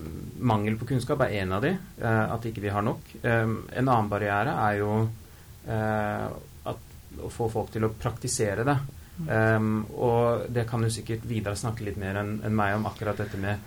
mangel 0.52 0.76
på 0.76 0.90
kunnskap 0.90 1.24
er 1.24 1.38
en 1.40 1.56
av 1.56 1.64
de, 1.64 1.72
uh, 2.02 2.26
at 2.34 2.44
ikke 2.48 2.64
vi 2.64 2.74
har 2.74 2.84
nok. 2.84 3.14
Um, 3.24 3.62
en 3.72 3.86
annen 3.86 4.10
barriere 4.12 4.52
er 4.68 4.80
jo 4.82 4.90
uh, 5.00 6.26
at, 6.68 6.92
å 7.24 7.32
få 7.32 7.48
folk 7.52 7.72
til 7.72 7.88
å 7.88 7.94
praktisere 7.96 8.68
det. 8.68 8.76
Um, 9.22 9.84
og 9.94 10.48
det 10.50 10.64
kan 10.66 10.82
jo 10.82 10.90
sikkert 10.90 11.26
Vidar 11.30 11.54
snakke 11.58 11.84
litt 11.86 11.98
mer 12.00 12.18
enn 12.18 12.40
en 12.42 12.56
meg 12.58 12.74
om 12.74 12.88
akkurat 12.90 13.20
dette 13.22 13.38
med 13.38 13.60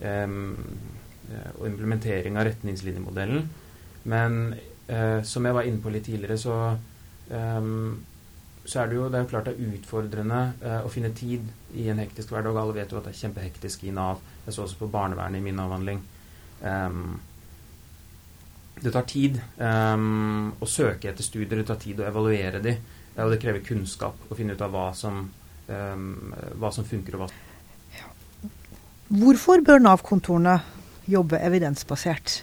um, 0.00 0.54
og 1.58 1.66
implementering 1.68 2.38
av 2.38 2.46
retningslinjemodellen. 2.48 3.44
Men 4.08 4.38
uh, 4.90 5.20
som 5.26 5.46
jeg 5.46 5.56
var 5.56 5.68
inne 5.68 5.82
på 5.82 5.92
litt 5.94 6.06
tidligere, 6.08 6.38
så, 6.40 6.56
um, 7.30 7.98
så 8.64 8.82
er 8.82 8.90
det 8.90 8.98
jo 8.98 9.10
det 9.12 9.20
er 9.20 9.28
klart 9.30 9.50
det 9.50 9.56
er 9.56 9.74
utfordrende 9.76 10.40
uh, 10.62 10.80
å 10.86 10.92
finne 10.92 11.12
tid 11.16 11.46
i 11.78 11.88
en 11.92 12.02
hektisk 12.02 12.32
hverdag. 12.34 12.58
Alle 12.58 12.78
vet 12.80 12.92
jo 12.92 13.00
at 13.00 13.08
det 13.08 13.14
er 13.14 13.20
kjempehektisk 13.22 13.84
i 13.88 13.94
Nav. 13.94 14.22
Jeg 14.46 14.56
så 14.56 14.66
også 14.66 14.80
på 14.80 14.90
barnevernet 14.92 15.40
i 15.40 15.44
min 15.44 15.60
avhandling. 15.62 16.02
det 18.82 18.90
tar 18.94 19.06
tid 19.06 19.38
å 19.58 20.66
søke 20.66 21.08
etter 21.10 21.24
studier, 21.26 21.58
det 21.58 21.66
tar 21.66 21.78
tid 21.82 22.00
å 22.02 22.06
evaluere 22.06 22.60
de. 22.62 22.76
Og 23.20 23.32
det 23.32 23.40
krever 23.42 23.64
kunnskap 23.64 24.30
å 24.32 24.36
finne 24.36 24.56
ut 24.56 24.62
av 24.64 24.72
hva 24.72 24.86
som, 24.96 25.26
um, 25.68 26.12
hva 26.60 26.70
som 26.72 26.86
funker 26.88 27.18
og 27.18 27.26
hva 27.26 27.32
Hvorfor 29.12 29.60
bør 29.60 29.82
Nav-kontorene 29.84 30.62
jobbe 31.10 31.36
evidensbasert? 31.44 32.38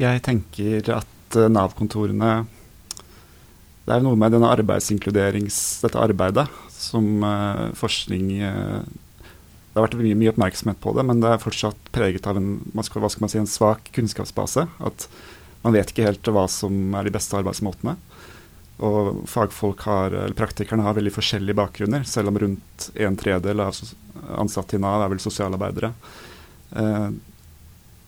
Jeg 0.00 0.22
tenker 0.24 0.88
at 0.94 1.36
uh, 1.36 1.48
Nav-kontorene 1.52 2.30
Det 3.84 3.92
er 3.92 4.04
noe 4.04 4.16
med 4.16 4.32
denne 4.32 4.48
arbeidsinkluderings... 4.52 5.58
Dette 5.84 6.00
arbeidet 6.00 6.46
som 6.72 7.20
uh, 7.24 7.68
forskning 7.76 8.32
uh, 8.40 8.80
Det 8.80 9.76
har 9.76 9.86
vært 9.86 10.00
mye, 10.00 10.16
mye, 10.16 10.32
oppmerksomhet 10.32 10.80
på 10.80 10.96
det, 10.96 11.04
men 11.04 11.20
det 11.20 11.34
er 11.34 11.44
fortsatt 11.44 11.92
preget 11.92 12.28
av 12.28 12.40
en, 12.40 12.54
hva 12.72 12.84
skal 12.88 13.26
man 13.26 13.32
si, 13.32 13.40
en 13.42 13.50
svak 13.50 13.92
kunnskapsbase. 13.92 14.64
At 14.80 15.08
man 15.66 15.74
vet 15.74 15.90
ikke 15.90 16.06
helt 16.06 16.30
hva 16.30 16.46
som 16.50 16.94
er 16.94 17.08
de 17.08 17.14
beste 17.14 17.34
arbeidsmåtene. 17.38 17.96
Og 18.86 19.22
fagfolk 19.30 19.86
har, 19.88 20.12
eller 20.14 20.36
praktikerne 20.36 20.84
har 20.84 20.94
veldig 20.98 21.14
forskjellige 21.14 21.58
bakgrunner, 21.58 22.04
selv 22.06 22.30
om 22.30 22.38
rundt 22.38 22.90
en 22.94 23.16
tredel 23.18 23.62
av 23.64 23.74
ansatte 24.36 24.76
i 24.76 24.82
Nav 24.82 25.02
er 25.02 25.10
vel 25.14 25.22
sosialarbeidere. 25.22 25.90
Eh, 26.76 27.08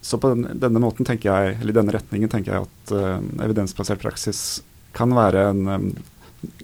så 0.01 0.21
på 0.23 0.31
denne 0.37 0.83
måten 0.83 1.09
tenker 1.09 1.33
jeg, 1.33 1.57
eller 1.59 1.75
i 1.75 1.79
denne 1.81 1.95
retningen 1.97 2.31
tenker 2.31 2.55
jeg 2.55 2.67
at 2.69 2.93
uh, 2.95 3.19
evidensbasert 3.45 3.99
praksis 4.01 4.63
kan 4.97 5.11
være 5.13 5.43
en 5.51 5.65
um, 5.67 5.89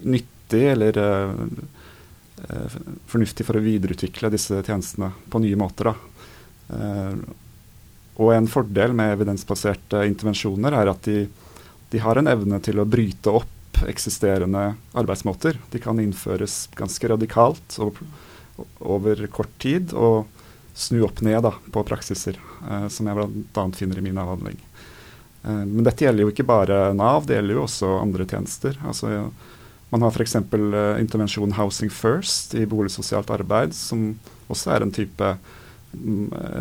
nyttig 0.07 0.63
eller 0.71 1.01
fornuftig 3.11 3.45
for 3.45 3.59
å 3.59 3.65
videreutvikle 3.65 4.31
disse 4.33 4.61
tjenestene 4.63 5.11
på 5.29 5.43
nye 5.43 5.59
måter. 5.59 5.91
Uh, 6.71 7.19
og 8.15 8.31
en 8.35 8.47
fordel 8.51 8.95
med 8.95 9.17
evidensbaserte 9.17 10.05
intervensjoner 10.07 10.77
er 10.79 10.91
at 10.93 11.07
de, 11.09 11.25
de, 11.91 12.03
har 12.03 12.21
en 12.21 12.31
evne 12.31 12.61
til 12.63 12.79
å 12.79 12.87
bryte 12.87 13.33
opp 13.35 13.83
eksisterende 13.91 14.75
arbeidsmåter. 14.95 15.59
De 15.73 15.81
kan 15.83 15.99
innføres 15.99 16.69
ganske 16.79 17.11
radikalt 17.11 17.79
og, 17.83 17.99
over 18.79 19.27
kort 19.35 19.51
tid 19.63 19.91
og 19.99 20.31
snu 20.75 21.03
opp 21.07 21.23
ned 21.27 21.43
da, 21.47 21.55
på 21.75 21.83
praksiser, 21.87 22.39
eh, 22.69 22.87
som 22.91 23.11
jeg 23.11 23.19
bl.a. 23.19 23.67
finner 23.75 23.99
i 23.99 24.07
min 24.07 24.19
avhandling. 24.19 24.63
Eh, 25.43 25.65
men 25.67 25.83
dette 25.87 26.07
gjelder 26.07 26.27
jo 26.27 26.33
ikke 26.35 26.47
bare 26.47 26.79
Nav, 26.95 27.27
det 27.27 27.39
gjelder 27.39 27.59
jo 27.59 27.67
også 27.67 27.91
andre 27.99 28.27
tjenester. 28.31 28.79
Altså, 28.87 29.27
man 29.91 30.07
har 30.07 30.15
f.eks. 30.15 30.39
Eh, 30.39 31.03
intervensjon 31.03 31.55
Housing 31.59 31.93
First 31.95 32.55
i 32.59 32.67
boligsosialt 32.67 33.31
arbeid, 33.35 33.75
som 33.75 34.13
også 34.51 34.75
er 34.75 34.87
en 34.87 34.95
type 34.95 35.35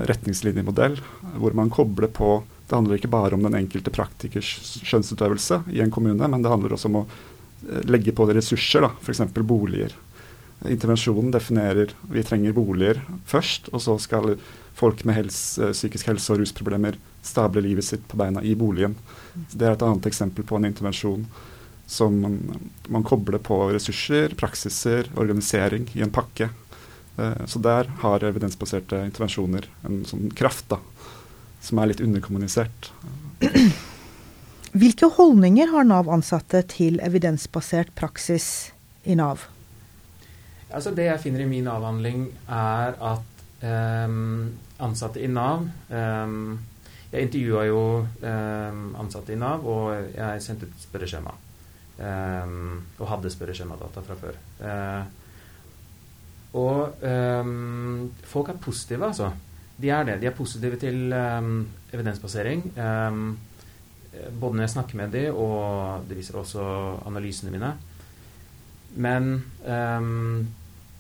retningslinjemodell 0.10 0.98
hvor 1.40 1.56
man 1.58 1.72
kobler 1.74 2.12
på 2.14 2.44
Det 2.68 2.76
handler 2.76 2.98
ikke 2.98 3.12
bare 3.12 3.36
om 3.36 3.44
den 3.44 3.58
enkelte 3.58 3.92
praktikers 3.94 4.48
skjønnsutøvelse 4.88 5.64
i 5.76 5.82
en 5.84 5.92
kommune, 5.92 6.28
men 6.28 6.42
det 6.42 6.50
handler 6.50 6.74
også 6.74 6.90
om 6.90 7.02
å 7.02 7.04
eh, 7.06 7.84
legge 7.86 8.14
på 8.16 8.26
det 8.30 8.38
ressurser, 8.40 8.88
f.eks. 9.04 9.22
boliger. 9.44 9.94
Intervensjonen 10.64 11.34
definerer 11.34 11.92
vi 12.10 12.24
trenger 12.24 12.56
boliger 12.56 13.02
først, 13.28 13.68
og 13.76 13.84
så 13.84 13.98
skal 14.00 14.38
folk 14.80 15.04
med 15.04 15.20
helse, 15.20 15.60
eh, 15.62 15.76
psykisk 15.76 16.08
helse 16.14 16.34
og 16.34 16.40
rusproblemer 16.42 16.98
stable 17.22 17.66
livet 17.68 17.86
sitt 17.86 18.08
på 18.08 18.18
beina 18.18 18.42
i 18.42 18.56
boligen. 18.56 18.96
Det 19.52 19.68
er 19.68 19.76
et 19.76 19.86
annet 19.86 20.08
eksempel 20.10 20.48
på 20.48 20.58
en 20.58 20.72
intervensjon 20.72 21.28
som 21.86 22.16
man, 22.24 22.40
man 22.88 23.04
kobler 23.04 23.44
på 23.44 23.60
ressurser, 23.76 24.34
praksiser, 24.40 25.12
organisering 25.20 25.90
i 25.94 26.02
en 26.02 26.14
pakke 26.16 26.48
så 27.16 27.60
der 27.62 27.90
har 28.02 28.24
evidensbaserte 28.26 29.04
intervensjoner 29.06 29.68
en 29.86 30.00
sånn 30.10 30.32
kraft 30.34 30.66
da, 30.72 30.80
som 31.62 31.82
er 31.82 31.92
litt 31.92 32.02
underkommunisert. 32.02 32.90
Hvilke 34.74 35.06
holdninger 35.14 35.70
har 35.70 35.86
Nav-ansatte 35.86 36.64
til 36.72 36.98
evidensbasert 37.06 37.92
praksis 37.94 38.48
i 39.06 39.14
Nav? 39.20 39.44
Altså 40.74 40.90
det 40.98 41.06
jeg 41.06 41.22
finner 41.22 41.44
i 41.44 41.50
min 41.52 41.70
avhandling, 41.70 42.26
er 42.50 42.98
at 42.98 43.44
um, 43.62 44.48
ansatte 44.82 45.22
i 45.22 45.30
Nav 45.30 45.68
um, 45.94 46.58
Jeg 47.14 47.28
intervjua 47.28 47.68
jo 47.70 47.84
um, 48.02 48.80
ansatte 48.98 49.36
i 49.36 49.38
Nav, 49.38 49.68
og 49.70 50.16
jeg 50.16 50.42
sendte 50.42 50.66
ut 50.66 50.88
spørreskjema. 50.88 51.36
og 52.04 53.06
hadde 53.06 53.30
spørreskjemadata 53.30 54.02
fra 54.02 54.16
før. 54.18 54.40
Uh, 54.58 55.23
og 56.54 57.02
um, 57.02 58.12
folk 58.30 58.52
er 58.52 58.62
positive, 58.62 59.08
altså. 59.08 59.32
De 59.82 59.90
er 59.90 60.06
det. 60.06 60.20
De 60.22 60.30
er 60.30 60.36
positive 60.38 60.78
til 60.82 61.14
um, 61.14 61.64
evidensbasering. 61.94 62.68
Um, 62.78 63.24
både 64.40 64.56
når 64.56 64.68
jeg 64.68 64.74
snakker 64.76 65.00
med 65.00 65.16
dem, 65.16 65.36
og 65.36 66.06
det 66.10 66.20
viser 66.20 66.38
også 66.38 66.66
analysene 67.10 67.52
mine. 67.54 67.72
Men 68.94 69.32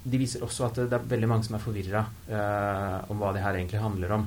de 0.03 0.17
viser 0.17 0.41
også 0.41 0.65
at 0.65 0.79
det, 0.81 0.97
er 0.97 1.11
veldig 1.11 1.29
mange 1.29 1.45
som 1.45 1.53
er 1.55 1.61
forvirra 1.61 2.01
uh, 2.09 3.11
om 3.13 3.21
hva 3.21 3.29
det 3.35 3.43
her 3.43 3.59
egentlig 3.59 3.83
handler 3.83 4.17
om. 4.17 4.25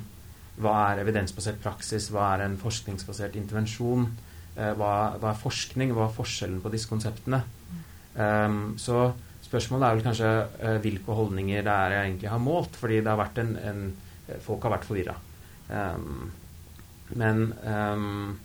hva 0.57 0.73
er 0.87 1.03
evidensbasert 1.03 1.59
praksis, 1.61 2.07
hva 2.09 2.31
er 2.33 2.45
en 2.47 2.55
forskningsbasert 2.57 3.35
intervensjon, 3.37 4.07
uh, 4.55 4.71
hva, 4.79 4.93
hva, 5.19 5.33
er 5.33 5.43
forskning, 5.43 5.91
hva 5.91 6.07
er 6.07 6.15
forskjellen 6.15 6.63
på 6.63 6.71
disse 6.73 6.89
konseptene. 6.89 7.43
Så 8.81 8.95
spørsmålet 9.47 9.87
er 9.87 9.95
vel 9.97 10.05
kanskje 10.05 10.33
uh, 10.61 10.75
hvilke 10.83 11.15
holdninger 11.17 11.63
det 11.65 11.73
er 11.73 11.95
jeg 11.95 12.11
egentlig 12.11 12.29
har 12.33 12.43
målt, 12.43 12.75
fordi 12.77 12.99
det 13.01 13.11
har 13.11 13.21
vært 13.23 13.41
en, 13.43 13.55
en 13.57 13.87
folk 14.43 14.65
har 14.67 14.75
vært 14.75 14.87
forvirra. 14.87 15.15
Um, 15.69 16.31
men 17.15 17.53
um, 17.63 18.39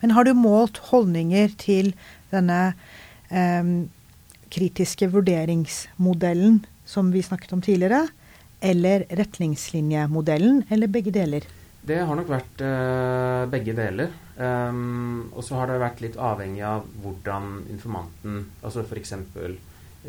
Men 0.00 0.14
har 0.14 0.24
du 0.24 0.34
målt 0.34 0.78
holdninger 0.90 1.52
til 1.58 1.92
denne 2.32 2.74
um, 3.30 3.88
kritiske 4.54 5.08
vurderingsmodellen 5.12 6.62
som 6.86 7.10
vi 7.12 7.22
snakket 7.24 7.52
om 7.56 7.62
tidligere, 7.64 8.06
eller 8.62 9.04
retningslinjemodellen, 9.10 10.64
eller 10.70 10.88
begge 10.88 11.12
deler? 11.12 11.46
Det 11.84 11.98
har 12.00 12.16
nok 12.16 12.30
vært 12.32 12.62
uh, 12.64 13.44
begge 13.52 13.74
deler. 13.76 14.12
Og 14.34 15.44
så 15.46 15.54
har 15.54 15.68
det 15.70 15.76
vært 15.78 16.00
litt 16.02 16.16
avhengig 16.18 16.64
av 16.66 16.88
hvordan 17.04 17.68
informanten, 17.70 18.40
altså 18.66 18.82
f.eks. 18.82 19.12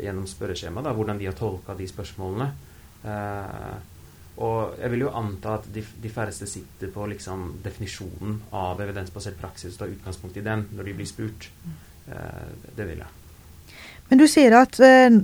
gjennom 0.00 0.26
spørreskjema, 0.28 0.84
hvordan 0.92 1.18
de 1.20 1.28
har 1.28 1.36
tolka 1.36 1.76
de 1.78 1.88
spørsmålene. 1.88 2.48
Eh, 3.06 3.76
og 4.36 4.76
jeg 4.76 4.92
vil 4.92 5.06
jo 5.06 5.12
anta 5.16 5.54
at 5.56 5.68
de, 5.72 5.80
de 6.02 6.12
færreste 6.12 6.48
sitter 6.50 6.90
på 6.92 7.06
liksom, 7.08 7.48
definisjonen 7.64 8.40
av 8.56 8.80
evidensbasert 8.84 9.38
praksis 9.40 9.74
og 9.74 9.80
tar 9.80 9.94
utgangspunkt 9.94 10.36
i 10.36 10.44
den 10.44 10.66
når 10.76 10.90
de 10.90 10.96
blir 10.98 11.08
spurt. 11.08 11.48
Eh, 12.06 12.48
det 12.76 12.88
vil 12.90 13.00
jeg. 13.00 13.12
Men 14.10 14.20
du 14.20 14.26
sier 14.30 14.58
at 14.60 14.76
eh, 14.84 15.16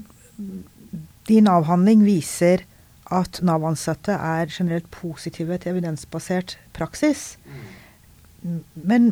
din 1.28 1.50
avhandling 1.50 2.06
viser 2.06 2.64
at 3.12 3.42
Nav-ansatte 3.44 4.14
er 4.16 4.48
generelt 4.48 4.88
positive 4.94 5.58
til 5.60 5.74
evidensbasert 5.74 6.56
praksis. 6.72 7.36
Mm. 7.44 8.62
Men 8.74 9.10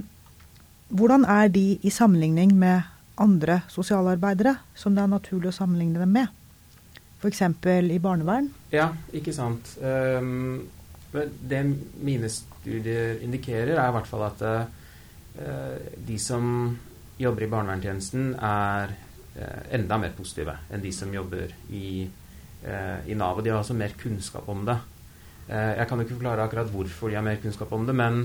hvordan 0.89 1.27
er 1.29 1.53
de 1.53 1.79
i 1.83 1.91
sammenligning 1.93 2.55
med 2.57 2.89
andre 3.21 3.61
sosialarbeidere 3.71 4.57
som 4.75 4.97
det 4.97 5.05
er 5.05 5.13
naturlig 5.13 5.51
å 5.51 5.57
sammenligne 5.57 6.01
dem 6.01 6.15
med? 6.15 6.37
F.eks. 7.21 7.43
i 7.93 7.99
barnevern? 8.01 8.49
Ja, 8.73 8.89
ikke 9.13 9.33
sant. 9.37 9.75
Um, 9.85 10.69
det 11.13 11.61
mine 12.01 12.31
studier 12.33 13.21
indikerer, 13.21 13.75
er 13.77 13.91
i 13.91 13.97
hvert 13.97 14.09
fall 14.09 14.25
at 14.31 14.45
uh, 14.47 15.75
de 16.07 16.17
som 16.21 16.47
jobber 17.21 17.45
i 17.45 17.51
barnevernstjenesten, 17.53 18.33
er 18.41 18.95
uh, 19.37 19.61
enda 19.77 20.01
mer 20.01 20.17
positive 20.17 20.57
enn 20.73 20.81
de 20.85 20.95
som 20.97 21.13
jobber 21.13 21.53
i, 21.77 22.07
uh, 22.65 22.99
i 23.05 23.19
Nav. 23.19 23.37
Og 23.37 23.45
de 23.45 23.53
har 23.53 23.61
altså 23.61 23.77
mer 23.77 23.97
kunnskap 24.01 24.49
om 24.49 24.65
det. 24.69 24.79
jeg 25.51 25.87
kan 25.89 25.99
jo 25.99 26.05
ikke 26.05 26.15
forklare 26.15 26.45
akkurat 26.45 26.69
hvorfor 26.71 27.11
de 27.11 27.17
har 27.19 27.25
mer 27.27 27.41
kunnskap 27.43 27.73
om 27.75 27.83
det, 27.83 27.95
men 27.99 28.21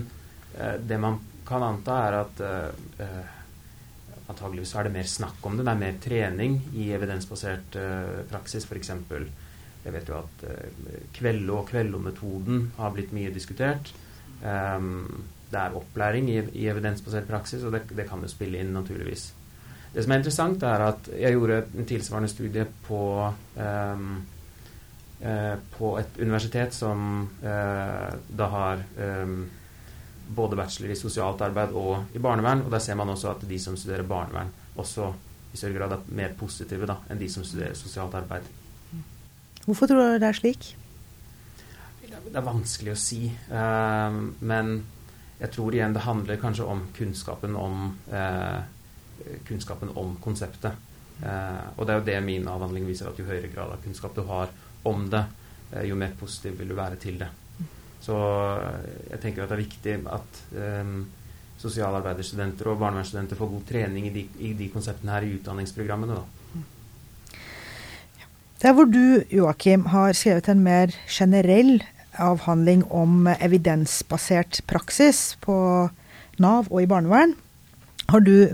det 0.85 0.99
man 1.01 1.15
kan 1.47 1.63
anta, 1.65 1.95
er 2.05 2.17
at 2.19 2.41
Antageligvis 4.25 4.73
er 4.73 4.87
det 4.87 4.95
mer 4.95 5.09
snakk 5.09 5.43
om 5.45 5.57
det. 5.57 5.65
Det 5.67 5.73
er 5.73 5.81
mer 5.83 5.97
trening 6.01 6.57
i 6.73 6.89
evidensbasert 6.95 7.77
uh, 7.77 8.23
praksis, 8.31 8.65
f.eks. 8.65 8.91
Jeg 9.85 9.93
vet 9.93 10.09
jo 10.09 10.17
at 10.17 10.45
uh, 10.49 10.99
Kvello 11.13 11.59
og 11.59 11.69
Kvello-metoden 11.69 12.71
har 12.79 12.93
blitt 12.95 13.13
mye 13.13 13.33
diskutert. 13.33 13.91
Um, 14.41 15.25
det 15.51 15.59
er 15.61 15.75
opplæring 15.77 16.29
i, 16.33 16.39
i 16.57 16.69
evidensbasert 16.71 17.27
praksis, 17.29 17.63
og 17.63 17.75
det, 17.75 17.83
det, 17.93 18.07
kan 18.09 18.23
jo 18.25 18.29
spille 18.31 18.59
inn, 18.59 18.73
naturligvis. 18.73 19.27
Det 19.93 20.03
som 20.03 20.11
er 20.11 20.23
interessant, 20.23 20.63
er 20.67 20.87
at 20.87 21.11
jeg 21.13 21.37
gjorde 21.37 21.59
en 21.77 21.87
tilsvarende 21.87 22.31
studie 22.31 22.65
på 22.87 23.03
um, 23.55 24.15
på 25.77 25.89
et 25.97 26.17
universitet 26.19 26.75
som 26.75 26.99
uh, 27.41 28.09
da 28.37 28.47
har 28.51 28.81
um, 29.23 29.45
både 30.27 30.57
bachelor 30.57 30.93
i 30.93 30.97
sosialt 30.99 31.41
arbeid 31.45 31.73
og 31.77 32.15
i 32.15 32.21
barnevern. 32.21 32.65
Og 32.65 32.71
der 32.73 32.83
ser 32.83 32.97
man 32.99 33.09
også 33.13 33.33
at 33.35 33.45
de 33.49 33.59
som 33.61 33.77
studerer 33.77 34.07
barnevern, 34.07 34.51
også 34.75 35.11
i 35.53 35.59
større 35.59 35.77
grad 35.77 35.95
er 35.95 36.07
mer 36.17 36.33
positive 36.39 36.87
da, 36.89 36.99
enn 37.09 37.19
de 37.21 37.29
som 37.31 37.45
studerer 37.47 37.77
sosialt 37.79 38.15
arbeid. 38.17 38.47
Hvorfor 39.65 39.89
tror 39.89 40.01
du 40.01 40.19
det 40.21 40.27
er 40.29 40.37
slik? 40.37 40.73
Det 42.05 42.35
er 42.35 42.45
vanskelig 42.45 42.93
å 42.93 42.99
si. 42.99 43.21
Uh, 43.49 44.19
men 44.45 44.75
jeg 45.39 45.51
tror 45.55 45.75
igjen 45.75 45.95
det 45.95 46.03
handler 46.05 46.41
kanskje 46.41 46.67
om 46.69 46.83
kunnskapen 46.95 47.55
om, 47.59 47.87
uh, 48.11 48.59
kunnskapen 49.47 49.93
om 49.95 50.15
konseptet. 50.23 50.75
Uh, 51.23 51.71
og 51.77 51.85
det 51.85 51.93
er 51.93 51.99
jo 51.99 52.07
det 52.11 52.19
min 52.27 52.51
avhandling 52.51 52.87
viser, 52.87 53.09
at 53.09 53.19
jo 53.19 53.27
høyere 53.27 53.51
grad 53.53 53.73
av 53.73 53.81
kunnskap 53.83 54.15
du 54.17 54.25
har 54.27 54.51
om 54.85 55.07
det, 55.09 55.23
jo 55.89 55.95
mer 55.97 56.11
positiv 56.19 56.59
vil 56.59 56.69
du 56.69 56.75
være 56.77 56.99
til 57.01 57.17
det. 57.19 57.27
Så 58.05 58.15
eh, 58.15 58.89
jeg 59.15 59.21
tenker 59.23 59.45
at 59.45 59.51
det 59.51 59.57
er 59.57 59.63
viktig 59.63 59.95
at 60.13 60.41
um, 60.53 60.97
sosialarbeiderstudenter 61.61 62.69
og 62.69 62.79
barnevernsstudenter 62.83 63.39
får 63.39 63.51
god 63.53 63.67
trening 63.69 64.09
i 64.09 64.13
de, 64.13 64.25
i 64.45 64.53
de 64.57 64.69
konseptene 64.73 65.15
her 65.15 65.25
i 65.25 65.35
utdanningsprogrammene. 65.39 66.19
Da. 66.19 66.25
Der 68.61 68.75
hvor 68.75 68.87
du, 68.89 69.23
Joakim, 69.31 69.87
har 69.93 70.13
skrevet 70.17 70.49
en 70.51 70.63
mer 70.65 70.93
generell 71.09 71.79
avhandling 72.21 72.85
om 72.93 73.27
evidensbasert 73.27 74.61
praksis 74.69 75.35
på 75.43 75.57
Nav 76.39 76.69
og 76.71 76.81
i 76.83 76.87
barnevern, 76.89 77.35
har 78.11 78.21
du, 78.21 78.47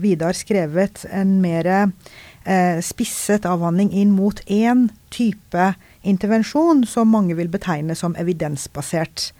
Vidar, 0.00 0.32
skrevet 0.32 1.04
en 1.12 1.36
mer 1.44 1.68
eh, 1.68 2.80
spisset 2.80 3.44
avhandling 3.46 3.92
inn 3.92 4.14
mot 4.16 4.40
én 4.48 4.88
type 5.12 5.74
intervensjon 6.04 6.84
som 6.88 7.10
mange 7.10 7.36
vil 7.38 7.50
betegne 7.52 7.96
som 7.98 8.16
evidensbasert 8.20 9.32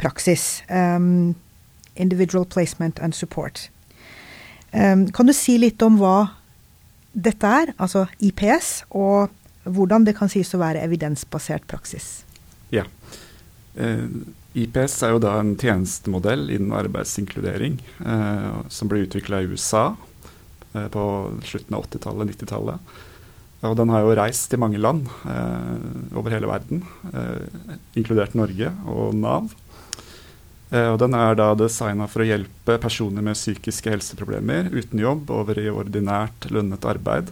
praksis. 0.00 0.62
Um, 0.70 1.34
individual 1.94 2.44
placement 2.44 2.98
and 2.98 3.14
support. 3.14 3.68
Um, 4.72 5.06
kan 5.12 5.28
du 5.28 5.34
si 5.36 5.58
litt 5.60 5.82
om 5.84 5.98
hva 6.00 6.32
dette 7.12 7.46
er, 7.46 7.74
altså 7.76 8.06
IPS, 8.24 8.86
og 8.96 9.28
hvordan 9.68 10.06
det 10.08 10.16
kan 10.16 10.30
sies 10.32 10.54
å 10.56 10.62
være 10.62 10.80
evidensbasert 10.82 11.66
praksis? 11.68 12.22
Ja. 12.72 12.86
Uh, 13.76 14.08
IPS 14.52 14.98
er 15.04 15.14
jo 15.14 15.20
da 15.22 15.36
en 15.40 15.54
tjenestemodell 15.60 16.50
innen 16.52 16.74
arbeidsinkludering 16.76 17.78
uh, 18.04 18.64
som 18.72 18.90
ble 18.90 19.04
utvikla 19.06 19.42
i 19.42 19.52
USA 19.52 19.92
uh, 19.94 20.88
på 20.92 21.04
slutten 21.48 21.76
av 21.76 21.86
80-tallet, 21.88 22.34
90-tallet. 22.34 22.92
Og 23.62 23.76
den 23.78 23.92
har 23.94 24.02
jo 24.02 24.14
reist 24.18 24.54
i 24.54 24.58
mange 24.58 24.80
land 24.80 25.06
eh, 25.30 26.16
over 26.18 26.34
hele 26.34 26.48
verden, 26.50 26.82
eh, 27.12 27.44
inkludert 27.98 28.34
Norge 28.34 28.72
og 28.90 29.14
Nav. 29.14 29.52
Eh, 30.72 30.88
og 30.88 30.98
den 31.02 31.14
er 31.14 31.36
da 31.38 31.52
designa 31.58 32.08
for 32.10 32.24
å 32.24 32.26
hjelpe 32.26 32.78
personer 32.82 33.22
med 33.22 33.38
psykiske 33.38 33.92
helseproblemer 33.92 34.72
uten 34.72 35.02
jobb 35.02 35.30
over 35.30 35.60
i 35.62 35.68
ordinært 35.70 36.48
lønnet 36.50 36.88
arbeid. 36.90 37.30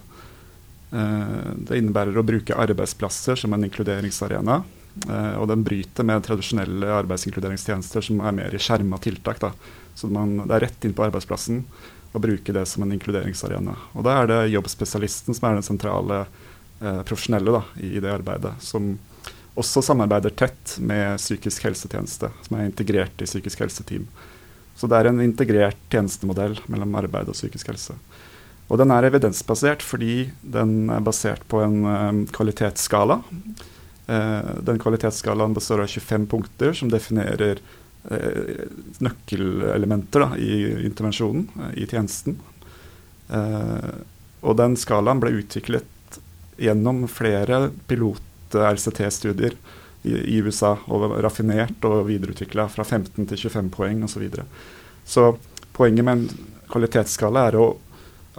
Eh, 0.92 1.50
det 1.66 1.80
innebærer 1.80 2.20
å 2.20 2.26
bruke 2.26 2.58
arbeidsplasser 2.62 3.40
som 3.40 3.56
en 3.56 3.66
inkluderingsarena. 3.66 4.62
Eh, 5.08 5.34
og 5.40 5.48
den 5.50 5.66
bryter 5.66 6.06
med 6.06 6.22
tradisjonelle 6.26 6.94
arbeidsinkluderingstjenester 7.00 8.06
som 8.06 8.22
er 8.22 8.36
mer 8.36 8.54
i 8.54 8.60
skjerma 8.62 9.02
tiltak. 9.02 9.42
Da. 9.42 9.54
Så 9.98 10.10
man, 10.12 10.42
det 10.44 10.56
er 10.56 10.68
rett 10.68 10.86
inn 10.86 10.94
på 10.94 11.06
arbeidsplassen 11.08 11.64
og 12.12 12.24
bruke 12.24 12.54
det 12.54 12.64
som 12.66 12.82
en 12.82 12.92
inkluderingsarena. 12.96 13.76
Og 13.94 14.04
Da 14.06 14.16
er 14.18 14.30
det 14.30 14.40
jobbspesialisten 14.54 15.36
som 15.36 15.48
er 15.48 15.58
den 15.58 15.66
sentrale 15.66 16.24
eh, 16.24 17.02
profesjonelle 17.06 17.54
da, 17.54 17.62
i, 17.78 18.00
det 18.02 18.10
arbeidet. 18.10 18.56
Som 18.64 18.96
også 19.58 19.82
samarbeider 19.84 20.34
tett 20.34 20.76
med 20.78 21.18
psykisk 21.20 21.66
helsetjeneste, 21.68 22.30
som 22.46 22.56
er 22.56 22.68
integrert 22.68 23.22
i 23.22 23.28
psykisk 23.28 23.62
helseteam. 23.62 24.06
Så 24.78 24.88
det 24.88 24.96
er 24.96 25.10
en 25.10 25.20
integrert 25.22 25.78
tjenestemodell 25.92 26.56
mellom 26.72 26.94
arbeid 26.98 27.28
og 27.28 27.36
psykisk 27.36 27.68
helse. 27.68 27.96
Og 28.70 28.78
den 28.78 28.92
er 28.94 29.08
evidensbasert 29.08 29.82
fordi 29.82 30.30
den 30.40 30.88
er 30.94 31.02
basert 31.04 31.42
på 31.50 31.60
en 31.64 31.82
um, 31.84 32.20
kvalitetsskala. 32.30 33.18
Uh, 34.10 34.62
den 34.66 34.78
kvalitetsskalaen 34.82 35.54
består 35.54 35.82
av 35.84 35.90
25 35.90 36.26
punkter 36.30 36.72
som 36.78 36.90
definerer 36.90 37.60
nøkkelelementer 39.04 40.24
da, 40.24 40.30
i 40.36 40.84
intervensjonen, 40.86 41.48
eh, 41.60 41.82
i 41.82 41.86
tjenesten. 41.86 42.38
Eh, 43.28 43.90
og 44.40 44.56
den 44.56 44.76
skalaen 44.80 45.20
ble 45.20 45.34
utviklet 45.42 46.20
gjennom 46.60 47.06
flere 47.08 47.68
pilot-RCT-studier 47.88 49.56
i, 50.02 50.40
USA, 50.40 50.78
og 50.88 51.12
raffinert 51.20 51.84
og 51.84 52.06
videreutvikla 52.08 52.66
fra 52.72 52.84
15 52.84 53.28
til 53.28 53.36
25 53.36 53.68
poeng 53.74 54.00
osv. 54.04 54.14
Så, 54.14 54.22
videre. 54.22 54.46
så 55.04 55.26
poenget 55.76 56.04
med 56.04 56.16
en 56.16 56.48
kvalitetsskala 56.72 57.46
er 57.50 57.58
å, 57.60 57.66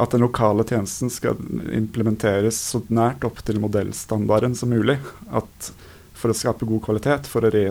at 0.02 0.14
den 0.16 0.24
lokale 0.26 0.66
tjenesten 0.66 1.12
skal 1.14 1.38
implementeres 1.76 2.58
så 2.72 2.82
nært 2.90 3.26
opp 3.28 3.44
til 3.46 3.62
modellstandarden 3.62 4.58
som 4.58 4.74
mulig. 4.74 4.98
At 5.30 5.72
for 6.22 6.32
å 6.32 6.38
skape 6.38 6.68
god 6.70 6.84
kvalitet, 6.86 7.30
for 7.30 7.48
å 7.48 7.52
re 7.54 7.66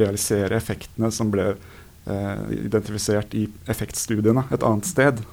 realisere 0.00 0.58
effektene 0.58 1.10
som 1.14 1.32
ble 1.32 1.54
eh, 1.54 2.44
identifisert 2.60 3.34
i 3.38 3.46
effektstudiene 3.70 4.44
et 4.52 4.66
annet 4.66 4.88
sted. 4.88 5.24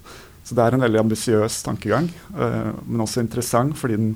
Så 0.48 0.56
det 0.56 0.64
er 0.64 0.78
en 0.78 0.86
veldig 0.86 1.04
ambisiøs 1.04 1.60
tankegang, 1.68 2.08
eh, 2.40 2.72
men 2.88 3.04
også 3.04 3.22
interessant 3.24 3.76
fordi 3.78 4.00
den, 4.00 4.16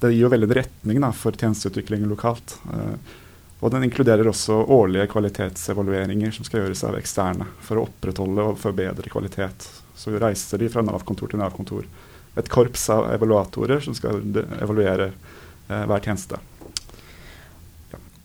det 0.00 0.14
gir 0.14 0.28
jo 0.28 0.32
veldig 0.32 0.50
retning 0.54 1.02
da, 1.02 1.10
for 1.16 1.34
tjenesteutviklingen 1.34 2.10
lokalt. 2.10 2.58
Eh, 2.70 3.20
Og 3.64 3.70
den 3.72 3.86
inkluderer 3.86 4.28
også 4.28 4.58
årlige 4.74 5.06
kvalitetsevalueringer 5.08 6.34
som 6.36 6.44
skal 6.44 6.60
gjøres 6.60 6.82
av 6.84 6.98
eksterne 6.98 7.46
for 7.64 7.80
å 7.80 7.86
opprettholde 7.86 8.44
og 8.50 8.58
forbedre 8.60 9.08
kvalitet. 9.08 9.64
Så 9.96 10.12
reiser 10.20 10.60
de 10.60 10.68
fra 10.68 10.82
Nav-kontor 10.84 11.30
til 11.32 11.40
Nav-kontor. 11.40 11.86
Et 12.36 12.50
korps 12.50 12.88
av 12.92 13.06
evaluatorer 13.14 13.80
som 13.80 13.96
skal 13.96 14.20
evaluere 14.60 15.06
eh, 15.14 15.84
hver 15.88 16.04
tjeneste. 16.04 16.40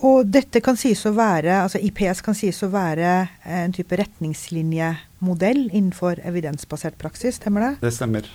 Og 0.08 0.30
dette 0.32 0.62
kan 0.64 0.78
sies 0.80 1.02
å 1.10 1.12
være, 1.12 1.58
altså 1.66 1.82
IPS 1.84 2.22
kan 2.24 2.38
sies 2.38 2.62
å 2.64 2.70
være 2.72 3.12
en 3.44 3.74
type 3.76 3.98
retningslinjemodell 4.00 5.66
innenfor 5.68 6.22
evidensbasert 6.24 6.96
praksis, 7.02 7.36
stemmer 7.42 7.66
det? 7.66 7.72
Det 7.84 7.92
stemmer. 7.98 8.30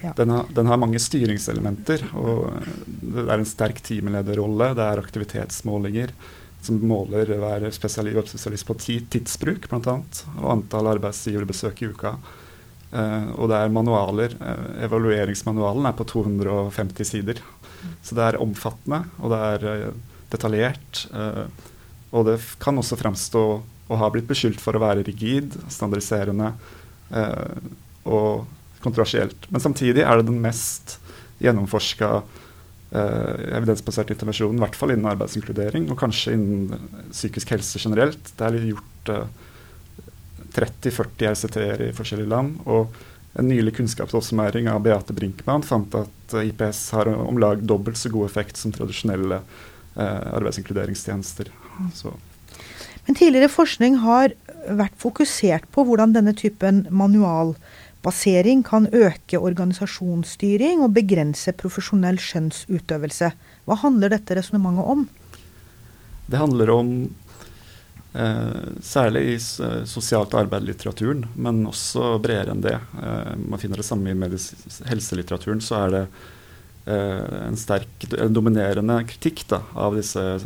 Ja. 0.00 0.14
Den, 0.16 0.32
har, 0.32 0.48
den, 0.56 0.70
har, 0.70 0.80
mange 0.80 1.00
styringselementer. 1.02 2.06
og 2.16 2.48
Det 2.86 3.26
er 3.26 3.36
en 3.36 3.48
sterk 3.48 3.82
teamlederrolle. 3.84 4.72
Det 4.78 4.86
er 4.86 5.02
aktivitetsmålinger 5.02 6.14
som 6.64 6.80
måler 6.84 7.28
hver 7.40 7.66
spesialist, 7.72 8.32
spesialist 8.32 8.68
på 8.68 8.76
tidsbruk 8.80 9.68
bl.a. 9.68 9.96
og 10.40 10.50
antall 10.56 10.88
arbeidsgiverbesøk 10.94 11.84
i 11.84 11.90
uka. 11.92 12.14
Uh, 12.90 13.28
og 13.38 13.52
det 13.52 13.58
er 13.60 13.72
manualer. 13.72 14.32
Uh, 14.40 14.80
evalueringsmanualen 14.88 15.84
er 15.88 15.96
på 15.96 16.08
250 16.08 17.12
sider. 17.12 17.44
Så 18.04 18.16
det 18.16 18.24
er 18.24 18.40
omfattende, 18.40 19.04
og 19.20 19.32
det 19.32 19.42
er 19.50 19.68
uh, 19.68 20.09
detaljert. 20.32 21.04
Eh, 21.14 21.44
og 22.10 22.26
det 22.26 22.38
kan 22.62 22.78
også 22.80 22.98
fremstå 22.98 23.44
å 23.90 23.98
ha 23.98 24.10
blitt 24.12 24.28
beskyldt 24.30 24.62
for 24.62 24.76
å 24.76 24.82
være 24.82 25.04
rigid, 25.06 25.54
standardiserende 25.70 26.52
eh, 27.14 27.70
og 28.06 28.46
kontroversielt. 28.82 29.48
Men 29.50 29.62
samtidig 29.62 30.04
er 30.06 30.20
det 30.20 30.28
den 30.30 30.40
mest 30.42 30.98
gjennomforska 31.42 32.10
eh, 32.20 33.36
evidensbaserte 33.58 34.14
intervensjonen, 34.14 34.58
i 34.58 34.64
hvert 34.64 34.78
fall 34.78 34.94
innen 34.94 35.10
arbeidsinkludering, 35.12 35.90
og 35.90 36.00
kanskje 36.00 36.36
innen 36.36 36.90
psykisk 37.10 37.54
helse 37.56 37.82
generelt. 37.82 38.32
Det 38.36 38.48
er 38.48 38.58
gjort 38.70 39.14
eh, 39.14 39.38
30-40 40.56 41.30
RCT-er 41.34 41.86
i 41.88 41.94
forskjellige 41.96 42.30
land. 42.30 42.58
og 42.66 43.06
en 43.38 43.46
nylig 43.46 43.76
kunnskapsoppsummering 43.76 44.66
av 44.66 44.80
Beate 44.82 45.14
Brinkmann 45.14 45.62
fant 45.62 45.94
at 45.94 46.32
IPS 46.34 46.80
har 46.96 47.06
om 47.12 47.38
lag 47.38 47.60
dobbelt 47.62 47.98
så 47.98 48.10
god 48.10 48.26
effekt 48.26 48.58
som 48.58 48.72
tradisjonelle 48.74 49.38
arbeidsinkluderingstjenester. 49.96 51.50
Så. 51.94 52.12
Men 53.06 53.16
tidligere 53.18 53.50
forskning 53.50 54.00
har 54.04 54.34
vært 54.68 54.96
fokusert 55.00 55.68
på 55.74 55.84
hvordan 55.88 56.12
denne 56.14 56.34
typen 56.36 56.84
manualbasering 56.94 58.64
kan 58.66 58.86
øke 58.94 59.40
organisasjonsstyring 59.40 60.84
og 60.84 60.94
begrense 60.98 61.54
profesjonell 61.58 62.20
skjønnsutøvelse. 62.22 63.32
Hva 63.66 63.80
handler 63.82 64.14
dette 64.14 64.36
resonnementet 64.38 64.92
om? 64.94 65.06
Det 66.30 66.38
handler 66.38 66.70
om 66.70 66.92
eh, 68.14 68.66
særlig 68.84 69.24
i 69.32 69.38
sosialt 69.40 70.36
arbeid-litteraturen, 70.38 71.24
men 71.34 71.64
også 71.66 72.18
bredere 72.22 72.54
enn 72.54 72.66
det. 72.66 72.76
Eh, 72.78 73.32
man 73.42 73.62
finner 73.62 73.82
det 73.82 73.88
samme 73.88 74.12
i 74.12 74.44
helselitteraturen. 74.92 75.64
så 75.64 75.82
er 75.86 75.96
det 75.96 76.04
Eh, 76.10 76.38
en 76.88 77.56
sterk, 77.60 78.06
en 78.16 78.32
dominerende 78.34 79.04
kritikk 79.08 79.44
da, 79.50 79.58
av 79.78 79.96
disse 79.98 80.20
uh, 80.20 80.42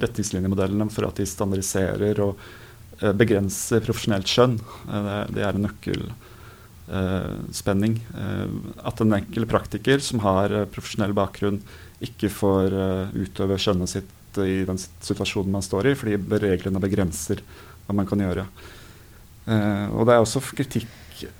retningslinjemodellene 0.00 0.90
for 0.92 1.02
at 1.08 1.16
de 1.20 1.26
standardiserer 1.28 2.20
og 2.24 2.32
uh, 3.02 3.12
begrenser 3.12 3.80
profesjonelt 3.84 4.28
skjønn. 4.30 4.56
Det, 5.34 5.42
er 5.42 5.52
en 5.52 5.66
nøkkelspenning. 5.68 7.94
at 8.88 9.00
en 9.00 9.16
enkel 9.18 9.44
praktiker 9.50 9.98
som 10.04 10.18
har 10.24 10.46
profesjonell 10.72 11.14
bakgrunn, 11.16 11.60
ikke 12.04 12.28
får 12.32 12.66
utøve 13.14 13.58
skjønnet 13.60 13.88
sitt 13.92 14.10
i 14.42 14.64
den 14.66 14.78
situasjonen 14.80 15.52
man 15.54 15.62
står 15.62 15.86
i, 15.92 15.94
fordi 15.94 16.16
reglene 16.42 16.80
begrenser 16.82 17.38
hva 17.86 17.94
man 17.94 18.06
kan 18.08 18.20
gjøre. 18.24 18.44
og 19.94 20.02
det 20.08 20.14
er 20.14 20.20
også 20.24 20.40
kritikk 20.56 20.88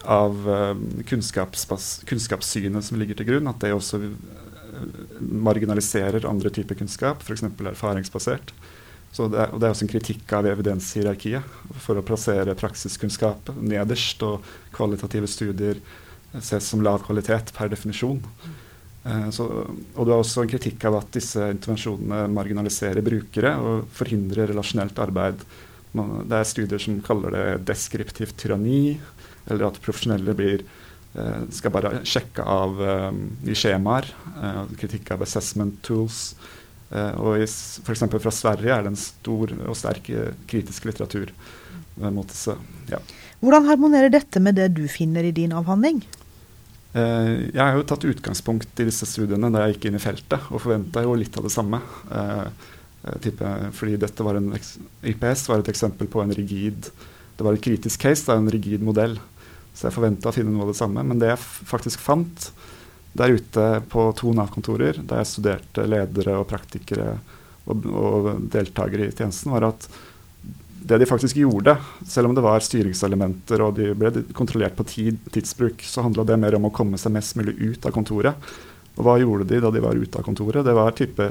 av 0.05 0.49
uh, 0.49 0.75
kunnskapssynet 1.09 2.87
som 2.87 2.99
ligger 3.01 3.19
til 3.19 3.29
grunn, 3.33 3.51
at 3.51 3.61
det 3.63 3.73
også 3.75 4.01
uh, 4.03 4.09
marginaliserer 5.21 6.27
andre 6.29 6.53
typer 6.55 6.79
kunnskap, 6.79 7.23
f.eks. 7.25 7.45
erfaringsbasert. 7.47 8.55
Så 9.15 9.29
det 9.31 9.39
er, 9.39 9.53
og 9.55 9.61
det 9.63 9.69
er 9.69 9.77
også 9.77 9.87
en 9.87 9.93
kritikk 9.93 10.33
av 10.35 10.49
evidenshierarkiet 10.51 11.79
for 11.85 11.99
å 11.99 12.07
plassere 12.07 12.57
praksiskunnskap 12.59 13.53
nederst, 13.63 14.25
og 14.27 14.43
kvalitative 14.75 15.31
studier 15.31 15.79
ses 16.43 16.67
som 16.67 16.83
lav 16.83 17.05
kvalitet 17.07 17.53
per 17.55 17.71
definisjon. 17.71 18.23
Uh, 19.05 19.29
så, 19.35 19.47
og 19.69 20.03
det 20.03 20.15
er 20.15 20.19
også 20.19 20.43
en 20.43 20.51
kritikk 20.51 20.89
av 20.91 20.99
at 21.03 21.13
disse 21.15 21.53
intervensjonene 21.55 22.25
marginaliserer 22.35 23.07
brukere 23.07 23.55
og 23.61 23.87
forhindrer 23.95 24.51
relasjonelt 24.51 24.99
arbeid. 25.03 25.47
Man, 25.95 26.25
det 26.27 26.41
er 26.41 26.49
studier 26.51 26.83
som 26.83 26.99
kaller 27.07 27.35
det 27.37 27.47
deskriptivt 27.71 28.35
tyranni, 28.41 28.97
eller 29.51 29.69
at 29.69 29.81
profesjonelle 29.85 30.35
blir 30.37 30.65
eh, 30.65 31.45
skal 31.53 31.73
bare 31.75 32.01
sjekke 32.09 32.45
av 32.45 32.81
um, 32.81 33.21
i 33.45 33.57
skjemaer. 33.59 34.09
Uh, 34.39 34.65
kritikk 34.81 35.13
av 35.15 35.25
assessment 35.27 35.81
tools. 35.85 36.35
Uh, 36.91 37.13
og 37.21 37.45
f.eks. 37.45 38.07
fra 38.09 38.35
Sverige 38.35 38.75
er 38.75 38.85
det 38.85 38.95
en 38.95 39.01
stor 39.01 39.55
og 39.65 39.79
sterk 39.79 40.11
kritisk 40.51 40.89
litteratur 40.89 41.33
mot 41.95 42.27
disse. 42.27 42.57
Ja. 42.91 42.99
Hvordan 43.45 43.69
harmonerer 43.69 44.11
dette 44.11 44.41
med 44.43 44.57
det 44.59 44.73
du 44.75 44.87
finner 44.91 45.27
i 45.27 45.35
din 45.35 45.53
avhandling? 45.55 46.01
Jeg 46.95 47.59
har 47.59 47.75
jo 47.75 47.85
tatt 47.91 48.07
utgangspunkt 48.07 48.79
i 48.79 48.87
disse 48.87 49.07
studiene 49.11 49.49
da 49.51 49.65
jeg 49.65 49.75
gikk 49.75 49.89
inn 49.89 49.99
i 49.99 50.03
feltet, 50.03 50.47
og 50.55 50.63
forventa 50.63 51.03
jo 51.03 51.17
litt 51.19 51.35
av 51.39 51.47
det 51.47 51.51
samme. 51.51 51.81
Fordi 53.75 53.97
dette 54.01 54.27
var 54.27 54.39
en, 54.39 54.53
IPS 55.03 55.49
var 55.51 55.63
et 55.63 55.71
eksempel 55.75 56.09
på 56.11 56.23
en 56.23 56.33
rigid 56.33 56.89
Det 57.37 57.45
var 57.45 57.57
et 57.57 57.65
kritisk 57.67 58.07
case, 58.07 58.25
det 58.25 58.33
er 58.33 58.43
en 58.43 58.53
rigid 58.55 58.87
modell. 58.87 59.19
Så 59.75 59.89
jeg 59.89 59.97
forventa 59.97 60.31
å 60.31 60.35
finne 60.35 60.55
noe 60.55 60.69
av 60.69 60.73
det 60.73 60.79
samme. 60.79 61.03
Men 61.03 61.21
det 61.21 61.33
jeg 61.33 61.43
faktisk 61.71 62.03
fant 62.03 62.51
der 63.15 63.35
ute 63.37 63.69
på 63.91 64.09
to 64.19 64.33
Nav-kontorer, 64.35 64.99
der 65.03 65.23
jeg 65.23 65.31
studerte 65.31 65.87
ledere 65.87 66.39
og 66.41 66.49
praktikere 66.51 67.17
og, 67.71 67.87
og 67.87 68.29
deltakere 68.53 69.09
i 69.09 69.15
tjenesten, 69.15 69.53
var 69.55 69.69
at 69.71 69.87
det 70.85 70.99
de 71.01 71.09
faktisk 71.09 71.39
gjorde, 71.41 71.79
selv 72.05 72.29
om 72.29 72.35
det 72.37 72.45
var 72.45 72.61
styringselementer 72.61 73.63
og 73.65 73.79
de 73.79 73.93
ble 73.97 74.11
kontrollert 74.37 74.77
på 74.77 74.85
tid, 74.91 75.21
tidsbruk, 75.33 75.81
så 75.87 76.05
handla 76.05 76.27
det 76.29 76.37
mer 76.43 76.59
om 76.59 76.69
å 76.69 76.75
komme 76.75 77.01
seg 77.01 77.15
mest 77.15 77.39
mulig 77.41 77.55
ut 77.57 77.87
av 77.89 77.95
kontoret. 77.95 78.51
Og 78.95 79.07
hva 79.07 79.17
gjorde 79.19 79.49
de 79.49 79.63
da 79.65 79.73
de 79.73 79.83
var 79.83 79.97
ute 79.97 80.21
av 80.21 80.27
kontoret? 80.27 80.67
Det 80.67 80.77
var 80.77 80.95
type 80.99 81.31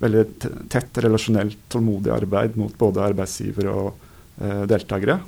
veldig 0.00 0.24
tett 0.72 1.02
relasjonelt 1.04 1.68
tålmodig 1.70 2.14
arbeid 2.14 2.56
mot 2.58 2.72
både 2.78 3.04
arbeidsgivere 3.04 3.74
og 3.74 3.92
eh, 4.40 4.64
deltakere 4.70 5.18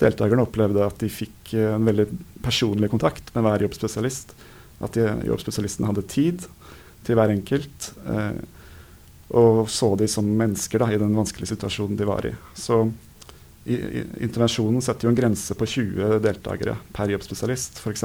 deltakerne 0.00 0.44
opplevde 0.44 0.82
at 0.84 0.98
de 1.02 1.10
fikk 1.12 1.54
eh, 1.56 1.74
en 1.76 1.86
veldig 1.86 2.08
personlig 2.44 2.90
kontakt 2.92 3.30
med 3.34 3.46
hver 3.46 3.66
jobbspesialist. 3.66 4.34
At 4.84 4.96
de, 4.98 5.06
jobbspesialisten 5.28 5.86
hadde 5.88 6.06
tid 6.10 6.46
til 7.06 7.18
hver 7.18 7.32
enkelt. 7.34 7.90
Eh, 8.10 8.42
og 9.34 9.64
så 9.72 9.94
de 9.98 10.08
som 10.10 10.26
mennesker 10.26 10.82
da, 10.82 10.90
i 10.92 11.00
den 11.00 11.14
vanskelige 11.16 11.54
situasjonen 11.54 11.98
de 11.98 12.08
var 12.08 12.26
i. 12.28 12.34
Så 12.58 12.84
i, 13.64 13.74
i, 13.74 14.04
intervensjonen 14.26 14.82
setter 14.84 15.08
jo 15.08 15.14
en 15.14 15.18
grense 15.18 15.56
på 15.56 15.68
20 15.76 16.18
deltakere 16.24 16.76
per 16.94 17.12
jobbspesialist, 17.14 17.80
f.eks. 17.80 18.04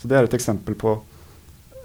Så 0.00 0.10
det 0.10 0.18
er 0.18 0.26
et 0.26 0.38
eksempel 0.38 0.78
på 0.78 0.96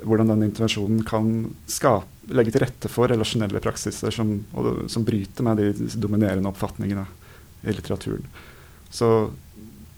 hvordan 0.07 0.29
den 0.29 0.45
intervensjonen 0.47 1.01
kan 1.07 1.31
skape, 1.69 2.07
legge 2.27 2.51
til 2.53 2.61
rette 2.65 2.89
for 2.91 3.09
relasjonelle 3.09 3.61
praksiser 3.63 4.11
som, 4.13 4.33
og, 4.57 4.85
som 4.91 5.05
bryter 5.07 5.45
med 5.47 5.61
de 5.61 5.87
dominerende 5.95 6.49
oppfatningene 6.51 7.05
i 7.63 7.73
litteraturen. 7.73 8.25
Så, 8.89 9.29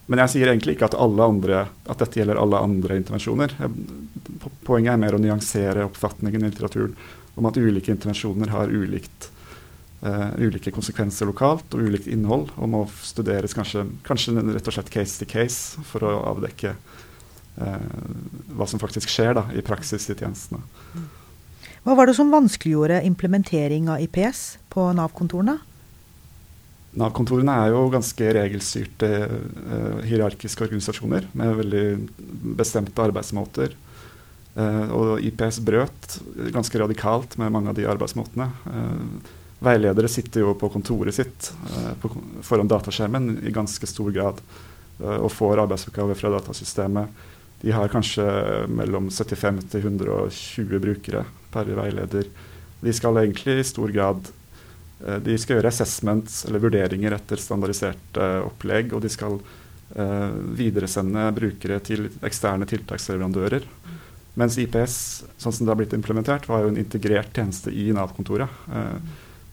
men 0.10 0.24
jeg 0.24 0.34
sier 0.34 0.52
egentlig 0.52 0.76
ikke 0.76 0.90
at, 0.90 0.98
andre, 0.98 1.66
at, 1.86 2.00
dette 2.02 2.22
gjelder 2.22 2.40
alle 2.42 2.62
andre 2.66 2.98
intervensjoner. 3.00 3.56
Poenget 4.68 4.94
er 4.96 5.02
mer 5.02 5.18
å 5.18 5.22
nyansere 5.22 5.86
oppfatningen 5.90 6.42
i 6.42 6.50
litteraturen 6.50 6.96
om 7.40 7.48
at 7.48 7.60
ulike 7.60 7.94
intervensjoner 7.94 8.52
har 8.52 8.72
ulikt, 8.74 9.30
uh, 10.04 10.34
ulike 10.42 10.74
konsekvenser 10.76 11.30
lokalt 11.30 11.78
og 11.78 11.86
ulikt 11.88 12.10
innhold, 12.12 12.50
og 12.58 12.72
må 12.74 12.82
studeres 13.06 13.56
kanskje, 13.56 13.86
kanskje 14.08 14.36
rett 14.42 14.68
og 14.68 14.76
slett 14.76 14.92
case 14.92 15.22
to 15.22 15.30
case 15.30 15.86
for 15.88 16.04
å 16.04 16.18
avdekke 16.34 16.74
uh, 16.74 17.88
hva 18.58 18.68
som 18.68 18.82
faktisk 18.82 19.14
skjer 19.14 19.38
da, 19.40 19.46
i 19.56 19.64
praksis 19.64 20.10
i 20.10 20.18
tjenestene. 20.18 20.66
Hva 21.86 21.96
var 21.96 22.10
det 22.10 22.18
som 22.18 22.34
vanskeliggjorde 22.34 23.00
implementering 23.08 23.88
av 23.94 24.04
IPS 24.04 24.58
på 24.74 24.90
Nav-kontorene? 24.98 25.60
Nav-kontorene 26.98 27.54
er 27.54 27.74
jo 27.74 27.84
ganske 27.94 28.32
regelstyrte 28.34 29.10
uh, 29.30 30.00
hierarkiske 30.08 30.66
organisasjoner 30.66 31.28
med 31.38 31.60
veldig 31.60 31.84
bestemte 32.58 33.04
arbeidsmåter. 33.04 33.76
Uh, 34.58 34.88
og 34.98 35.12
IPS 35.28 35.60
brøt 35.66 36.18
ganske 36.56 36.82
radikalt 36.82 37.38
med 37.38 37.54
mange 37.54 37.70
av 37.70 37.78
de 37.78 37.86
arbeidsmåtene. 37.90 38.50
Uh, 38.66 39.36
veiledere 39.62 40.10
sitter 40.10 40.48
jo 40.48 40.56
på 40.58 40.72
kontoret 40.74 41.14
sitt 41.14 41.52
på, 42.00 42.10
foran 42.48 42.70
dataskjermen 42.72 43.42
i 43.44 43.52
ganske 43.52 43.90
stor 43.92 44.08
grad 44.16 44.38
og 45.04 45.28
får 45.32 45.60
arbeidsoppgaver 45.66 46.16
fra 46.16 46.32
datasystemet. 46.32 47.12
De 47.60 47.74
har 47.76 47.92
kanskje 47.92 48.24
mellom 48.72 49.10
75 49.12 49.60
til 49.74 49.84
120 49.84 50.80
brukere 50.80 51.26
per 51.52 51.72
veileder. 51.76 52.32
De 52.80 52.96
skal 52.96 53.20
egentlig 53.20 53.58
i 53.60 53.68
stor 53.68 53.92
grad 53.92 54.32
Eh, 54.32 54.39
de 55.00 55.38
skal 55.40 55.58
gjøre 55.58 55.70
assessments 55.72 56.42
eller 56.48 56.60
vurderinger 56.60 57.14
etter 57.16 57.40
standardiserte 57.40 58.26
opplegg, 58.44 58.92
og 58.92 59.04
de 59.06 59.12
skal 59.14 59.38
uh, 59.40 60.32
videresende 60.58 61.30
brukere 61.36 61.80
til 61.86 62.10
eksterne 62.26 62.68
tiltaksleverandører. 62.70 63.66
Mens 64.40 64.58
IPS, 64.62 64.98
sånn 65.42 65.56
som 65.56 65.66
det 65.66 65.74
har 65.74 65.80
blitt 65.80 65.96
implementert, 65.98 66.48
var 66.50 66.64
jo 66.64 66.74
en 66.74 66.80
integrert 66.80 67.32
tjeneste 67.36 67.74
i 67.74 67.90
Nav-kontoret. 67.96 68.52
Uh, 68.70 69.00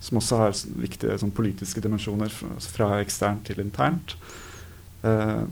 som 0.06 0.18
også 0.20 0.38
har 0.38 0.58
viktige 0.82 1.16
sånn, 1.18 1.32
politiske 1.34 1.80
dimensjoner 1.82 2.30
fra, 2.30 2.58
fra, 2.60 2.90
eksternt 3.00 3.46
til 3.48 3.62
internt. 3.62 4.14
Uh, 5.02 5.46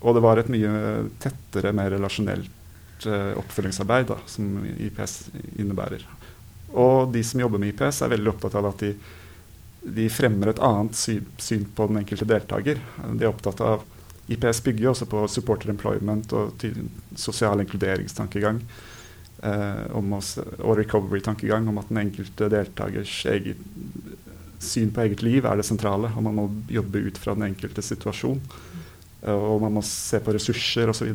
og 0.00 0.16
det 0.16 0.24
var 0.24 0.40
et 0.40 0.48
mye 0.50 0.72
tettere, 1.20 1.74
mer 1.76 1.92
relasjonelt 1.92 2.56
oppfølgingsarbeid 3.00 4.10
da, 4.10 4.16
som 4.28 4.58
IPS 4.60 5.30
innebærer. 5.60 6.02
Og 6.76 7.08
de 7.14 7.22
som 7.24 7.40
jobber 7.40 7.60
med 7.60 7.72
IPS, 7.72 8.02
er 8.04 8.12
veldig 8.12 8.28
opptatt 8.34 8.56
av 8.60 8.68
at 8.68 8.82
de 8.84 8.90
de 9.82 10.08
fremmer 10.12 10.52
et 10.52 10.60
annet 10.62 10.96
syn 10.96 11.64
på 11.74 11.86
den 11.88 12.02
enkelte 12.02 12.28
deltaker. 12.28 12.80
De 13.00 13.24
er 13.24 13.30
opptatt 13.30 13.62
av 13.64 13.86
IPS 14.30 14.62
bygger 14.62 14.84
jo 14.84 14.92
også 14.92 15.08
på 15.10 15.24
supporter 15.32 15.72
employment 15.72 16.32
og 16.38 16.64
sosial 17.18 17.64
inkluderingstankegang. 17.64 18.60
Eh, 19.42 19.84
og 19.96 20.76
recovery-tankegang 20.78 21.66
om 21.70 21.80
at 21.80 21.88
den 21.90 22.02
enkelte 22.04 22.50
deltakers 22.52 23.14
eget 23.32 23.62
syn 24.60 24.92
på 24.92 25.02
eget 25.06 25.24
liv 25.24 25.48
er 25.48 25.58
det 25.58 25.66
sentrale. 25.66 26.12
Og 26.14 26.26
man 26.28 26.36
må 26.36 26.46
jobbe 26.70 27.02
ut 27.08 27.18
fra 27.18 27.34
den 27.34 27.48
enkelte 27.48 27.82
situasjon. 27.82 28.38
Eh, 29.24 29.34
og 29.34 29.64
man 29.64 29.80
må 29.80 29.84
se 29.86 30.20
på 30.22 30.36
ressurser 30.36 30.92
osv. 30.92 31.10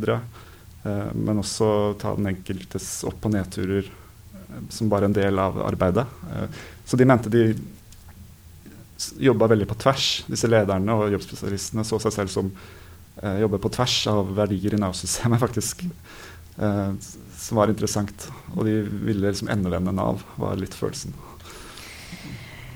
Eh, 0.86 1.14
men 1.14 1.40
også 1.40 1.70
ta 2.02 2.18
den 2.18 2.34
enkeltes 2.34 3.00
opp- 3.08 3.24
og 3.26 3.38
nedturer 3.38 3.88
eh, 3.88 4.60
som 4.70 4.92
bare 4.92 5.08
en 5.08 5.16
del 5.16 5.40
av 5.40 5.62
arbeidet. 5.64 6.06
Eh, 6.34 6.60
så 6.86 7.00
de 7.00 7.08
mente 7.08 7.32
de 7.32 7.48
jobba 9.20 9.50
veldig 9.52 9.68
på 9.70 9.78
tvers. 9.82 10.08
Disse 10.30 10.50
lederne 10.50 10.96
og 10.96 11.12
jobbspesialistene 11.14 11.86
så 11.88 12.00
seg 12.04 12.16
selv 12.16 12.34
som 12.34 12.52
eh, 13.22 13.42
jobber 13.44 13.62
på 13.64 13.72
tvers 13.76 13.98
av 14.12 14.32
verdier 14.38 14.78
i 14.78 14.82
Nav-systemet, 14.82 15.42
faktisk. 15.46 15.86
Eh, 16.58 16.92
som 17.36 17.60
var 17.60 17.72
interessant. 17.72 18.30
Og 18.56 18.66
de 18.68 18.80
ville 18.86 19.28
liksom 19.28 19.52
endevende 19.52 19.94
Nav, 19.96 20.24
var 20.42 20.58
litt 20.60 20.76
følelsen. 20.78 21.16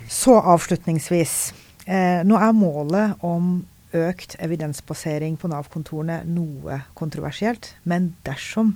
Så 0.10 0.36
avslutningsvis. 0.40 1.54
Eh, 1.86 2.22
nå 2.26 2.38
er 2.38 2.56
målet 2.58 3.22
om 3.26 3.60
økt 3.96 4.36
evidensbasering 4.44 5.38
på 5.42 5.50
Nav-kontorene 5.50 6.22
noe 6.30 6.84
kontroversielt. 6.98 7.74
Men 7.84 8.14
dersom 8.28 8.76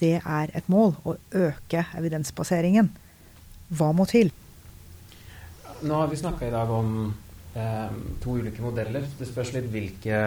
det 0.00 0.18
er 0.20 0.52
et 0.56 0.68
mål 0.72 0.94
å 1.06 1.16
øke 1.36 1.84
evidensbaseringen, 1.98 2.90
hva 3.72 3.92
må 3.96 4.06
til? 4.08 4.32
Nå 5.82 5.94
har 5.94 6.06
vi 6.06 6.16
snakka 6.16 6.46
i 6.46 6.50
dag 6.50 6.70
om 6.70 7.14
eh, 7.54 7.94
to 8.22 8.36
ulike 8.38 8.62
modeller. 8.62 9.02
Det 9.18 9.26
spørs 9.26 9.50
litt 9.56 9.66
hvilke 9.72 10.20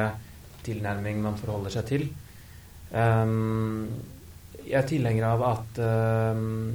tilnærming 0.65 1.21
man 1.23 1.37
forholder 1.39 1.71
seg 1.77 1.87
til. 1.87 2.03
Um, 2.91 3.87
jeg 4.65 4.75
er 4.81 4.89
tilhenger 4.89 5.27
av 5.29 5.45
at 5.47 5.79
um, 5.79 6.73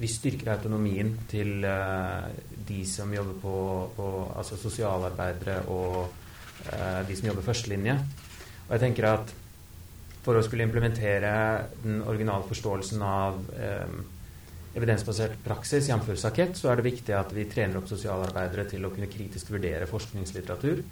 vi 0.00 0.10
styrker 0.10 0.52
autonomien 0.52 1.14
til 1.30 1.64
uh, 1.64 2.28
de 2.68 2.82
som 2.88 3.12
jobber 3.14 3.40
på, 3.40 3.56
på 3.96 4.06
Altså 4.36 4.58
sosialarbeidere 4.60 5.62
og 5.72 5.98
uh, 6.04 7.00
de 7.08 7.16
som 7.16 7.30
jobber 7.30 7.46
førstelinje. 7.46 7.96
Og 8.66 8.76
jeg 8.76 8.84
tenker 8.84 9.10
at 9.14 9.36
for 10.20 10.36
å 10.36 10.44
skulle 10.44 10.68
implementere 10.68 11.32
den 11.80 12.02
originale 12.04 12.44
forståelsen 12.50 13.04
av 13.06 13.40
um, 13.40 14.00
evidensbasert 14.74 15.40
praksis, 15.44 15.88
jf. 15.88 16.12
Sakett, 16.18 16.56
så 16.56 16.70
er 16.70 16.78
det 16.78 16.86
viktig 16.86 17.14
at 17.16 17.32
vi 17.34 17.46
trener 17.50 17.80
opp 17.80 17.88
sosialarbeidere 17.90 18.68
til 18.70 18.86
å 18.86 18.92
kunne 18.94 19.10
kritisk 19.10 19.50
vurdere 19.54 19.88
forskningslitteratur. 19.90 20.82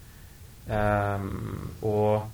Um, 0.68 1.70
og 1.88 2.26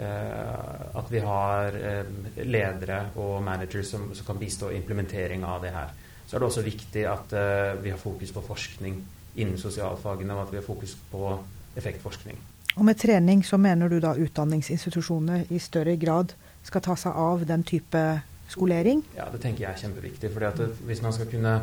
uh, 0.00 0.98
at 0.98 1.12
vi 1.12 1.22
har 1.24 1.78
um, 1.78 2.18
ledere 2.44 2.98
og 3.16 3.38
managers 3.46 3.94
som, 3.94 4.10
som, 4.12 4.26
kan 4.26 4.40
bistå 4.40 4.72
implementering 4.74 5.46
av 5.48 5.62
det 5.64 5.72
her. 5.72 5.94
Så 6.26 6.36
er 6.36 6.42
det 6.42 6.50
også 6.50 6.66
viktig 6.66 7.06
at 7.08 7.36
uh, 7.36 7.78
vi 7.82 7.94
har 7.94 8.00
fokus 8.00 8.34
på 8.34 8.44
forskning 8.44 8.98
innen 9.40 9.56
sosialfagene, 9.60 10.34
og 10.34 10.48
at 10.48 10.52
vi 10.52 10.60
har 10.60 10.66
fokus 10.66 10.96
på 11.12 11.36
effektforskning. 11.78 12.36
Og 12.76 12.84
med 12.84 12.98
trening 13.00 13.44
så 13.44 13.56
mener 13.60 13.88
du 13.88 13.98
da 14.00 14.14
utdanningsinstitusjonene 14.16 15.46
i 15.52 15.60
større 15.60 15.94
grad 16.00 16.32
skal 16.64 16.84
ta 16.84 16.96
seg 16.96 17.16
av 17.16 17.44
den 17.48 17.64
type 17.68 18.02
skolering? 18.52 19.02
Ja, 19.16 19.28
det 19.32 19.40
tenker 19.42 19.66
jeg 19.66 19.72
er 19.72 19.82
kjempeviktig. 19.82 20.32
fordi 20.32 20.50
at 20.50 20.80
Hvis 20.86 21.02
man 21.02 21.12
skal 21.12 21.30
kunne 21.30 21.54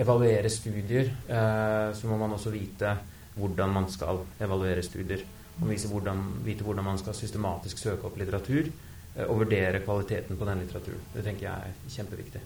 evaluere 0.00 0.50
studier, 0.50 1.10
eh, 1.28 1.90
så 1.94 2.06
må 2.08 2.16
man 2.16 2.32
også 2.32 2.52
vite 2.54 2.96
hvordan 3.36 3.72
man 3.72 3.88
skal 3.90 4.24
evaluere 4.40 4.82
studier. 4.82 5.24
Man 5.60 5.68
må 5.68 5.76
hvordan, 5.92 6.22
vite 6.44 6.64
hvordan 6.64 6.84
man 6.84 6.98
skal 6.98 7.14
systematisk 7.14 7.78
søke 7.78 8.08
opp 8.08 8.16
litteratur 8.18 8.64
eh, 8.70 9.26
og 9.26 9.44
vurdere 9.44 9.82
kvaliteten 9.84 10.36
på 10.36 10.48
den 10.48 10.64
litteraturen. 10.64 11.04
Det 11.14 11.24
tenker 11.24 11.48
jeg 11.48 11.68
er 11.68 11.94
kjempeviktig. 11.96 12.42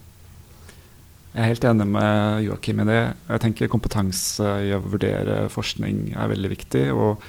Jeg 1.35 1.43
er 1.43 1.51
helt 1.51 1.65
enig 1.67 1.85
med 1.91 2.43
Joakim 2.45 2.79
i 2.79 2.87
det. 2.87 3.01
Jeg 3.27 3.41
tenker 3.43 3.71
Kompetanse 3.71 4.51
i 4.63 4.69
å 4.71 4.79
vurdere 4.79 5.49
forskning 5.51 6.13
er 6.15 6.29
veldig 6.31 6.51
viktig. 6.53 6.83
Og, 6.95 7.25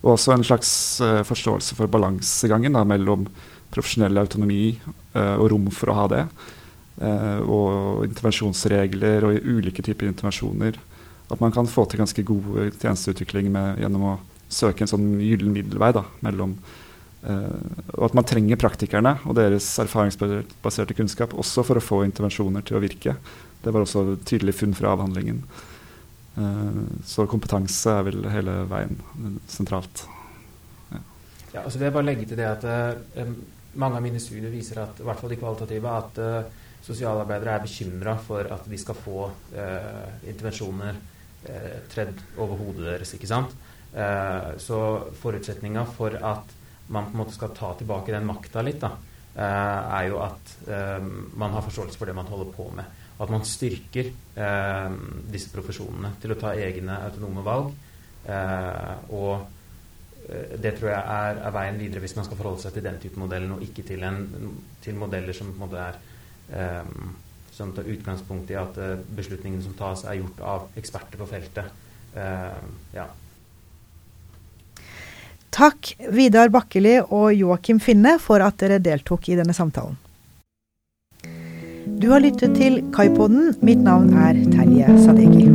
og 0.00 0.14
også 0.14 0.32
en 0.32 0.44
slags 0.48 0.70
uh, 1.04 1.20
forståelse 1.28 1.76
for 1.76 1.92
balansegangen 1.92 2.72
da, 2.72 2.86
mellom 2.88 3.26
profesjonell 3.74 4.18
autonomi 4.20 4.74
uh, 5.14 5.36
og 5.38 5.50
rom 5.52 5.70
for 5.74 5.92
å 5.92 5.98
ha 6.00 6.08
det. 6.10 6.24
Uh, 7.00 7.40
og 7.46 8.04
intervensjonsregler 8.08 9.26
og 9.28 9.46
ulike 9.46 9.84
typer 9.86 10.10
intervensjoner. 10.10 10.78
At 11.30 11.40
man 11.42 11.54
kan 11.54 11.70
få 11.70 11.86
til 11.86 12.02
ganske 12.02 12.24
god 12.26 12.76
tjenesteutvikling 12.80 13.50
med, 13.54 13.80
gjennom 13.82 14.06
å 14.10 14.18
søke 14.50 14.84
en 14.84 14.90
sånn 14.90 15.08
gyllen 15.22 15.54
middelvei 15.54 15.92
da, 15.94 16.04
mellom 16.26 16.56
uh, 16.58 17.58
Og 17.94 18.08
at 18.10 18.16
man 18.18 18.26
trenger 18.26 18.60
praktikerne 18.60 19.16
og 19.24 19.38
deres 19.38 19.68
erfaringsbaserte 19.82 20.96
kunnskap 20.98 21.36
også 21.38 21.64
for 21.66 21.78
å 21.78 21.84
få 21.84 22.02
intervensjoner 22.08 22.66
til 22.66 22.80
å 22.80 22.84
virke. 22.84 23.16
Det 23.62 23.74
var 23.74 23.84
også 23.84 24.18
tydelig 24.26 24.58
funn 24.58 24.74
fra 24.74 24.94
avhandlingen. 24.96 25.42
så 27.04 27.26
kompetanse 27.28 27.92
er 27.92 28.04
vel 28.06 28.22
hele 28.32 28.52
veien 28.70 28.96
sentralt. 29.50 30.06
Ja 31.52 31.64
altså 31.64 31.78
vil 31.78 31.88
jeg 31.88 31.94
bare 31.96 32.06
legge 32.06 32.26
til 32.30 32.38
det 32.38 32.46
at 32.46 32.64
um, 33.18 33.34
mange 33.78 33.98
av 33.98 34.04
mine 34.04 34.20
studier 34.22 34.50
viser 34.52 34.80
at, 34.82 35.00
i 35.00 35.06
hvert 35.06 35.20
fall 35.20 35.32
de 35.32 35.38
kvalitative, 35.40 35.94
at 35.94 36.20
uh, 36.22 36.68
sosialarbeidere 36.84 37.56
er 37.56 37.66
bekymra 37.66 38.16
for 38.24 38.48
at 38.54 38.66
de 38.70 38.78
skal 38.80 38.98
få 38.98 39.26
uh, 39.30 40.06
intervensjoner 40.28 40.96
uh, 40.96 41.76
tredd 41.92 42.22
over 42.38 42.58
hodet 42.60 42.88
deres. 42.92 43.18
ikke 43.18 43.30
sant? 43.30 43.58
så 44.62 44.76
forutsetninga 45.18 45.82
for 45.96 46.14
at 46.14 46.52
man 46.94 47.08
på 47.08 47.10
en 47.10 47.18
måte 47.18 47.32
skal 47.34 47.50
ta 47.56 47.72
tilbake 47.74 48.12
den 48.14 48.28
makta 48.28 48.62
litt, 48.62 48.84
da, 48.84 48.92
er 49.34 50.04
jo 50.06 50.20
at 50.22 50.52
man 51.34 51.56
har 51.56 51.64
forståelse 51.66 51.98
for 51.98 52.06
det 52.06 52.14
man 52.14 52.30
holder 52.30 52.52
på 52.54 52.68
med. 52.70 52.86
Og 53.16 53.24
at 53.24 53.32
man 53.34 53.42
styrker 53.42 54.12
disse 55.26 55.50
profesjonene 55.50 56.12
til 56.22 56.36
å 56.36 56.38
ta 56.38 56.52
egne 56.54 57.00
autonome 57.08 57.42
valg. 57.42 57.74
og 59.10 59.34
det 60.62 60.76
tror 60.78 60.92
jeg 60.92 61.00
er, 61.00 61.40
er, 61.40 61.54
veien 61.54 61.78
videre 61.80 62.02
hvis 62.04 62.14
man 62.18 62.26
skal 62.26 62.38
forholde 62.38 62.62
seg 62.62 62.76
til 62.76 62.84
den 62.86 62.98
type 63.02 63.18
modellen, 63.18 63.56
og 63.56 63.64
ikke 63.66 63.82
til, 63.86 64.04
en, 64.06 64.20
til 64.84 64.98
modeller 64.98 65.34
som 65.36 65.50
på 65.50 65.58
en 65.58 65.64
måte 65.64 65.80
er 65.82 65.98
um, 66.84 67.16
som 67.52 67.72
tar 67.76 67.88
utgangspunkt 67.90 68.50
i 68.50 68.58
at 68.58 68.78
uh, 68.80 69.00
beslutningene 69.16 69.64
som 69.64 69.74
tas, 69.78 70.04
er 70.06 70.20
gjort 70.20 70.44
av 70.52 70.68
eksperter 70.80 71.20
på 71.20 71.28
feltet. 71.28 71.72
Uh, 72.14 72.62
ja. 72.94 73.08
Takk 75.50 75.92
Vidar 76.14 76.50
Bakkeli 76.54 77.00
og 77.02 77.34
Joakim 77.34 77.82
Finne 77.82 78.16
for 78.22 78.42
at 78.44 78.58
dere 78.62 78.78
deltok 78.82 79.28
i 79.32 79.38
denne 79.40 79.56
samtalen. 79.56 79.98
Du 82.00 82.08
har 82.14 82.22
lyttet 82.22 82.54
til 82.56 82.80
Kaipoden. 82.94 83.50
Mitt 83.66 83.82
navn 83.84 84.14
er 84.14 84.38
Terje 84.54 84.94
Sadegi. 85.02 85.48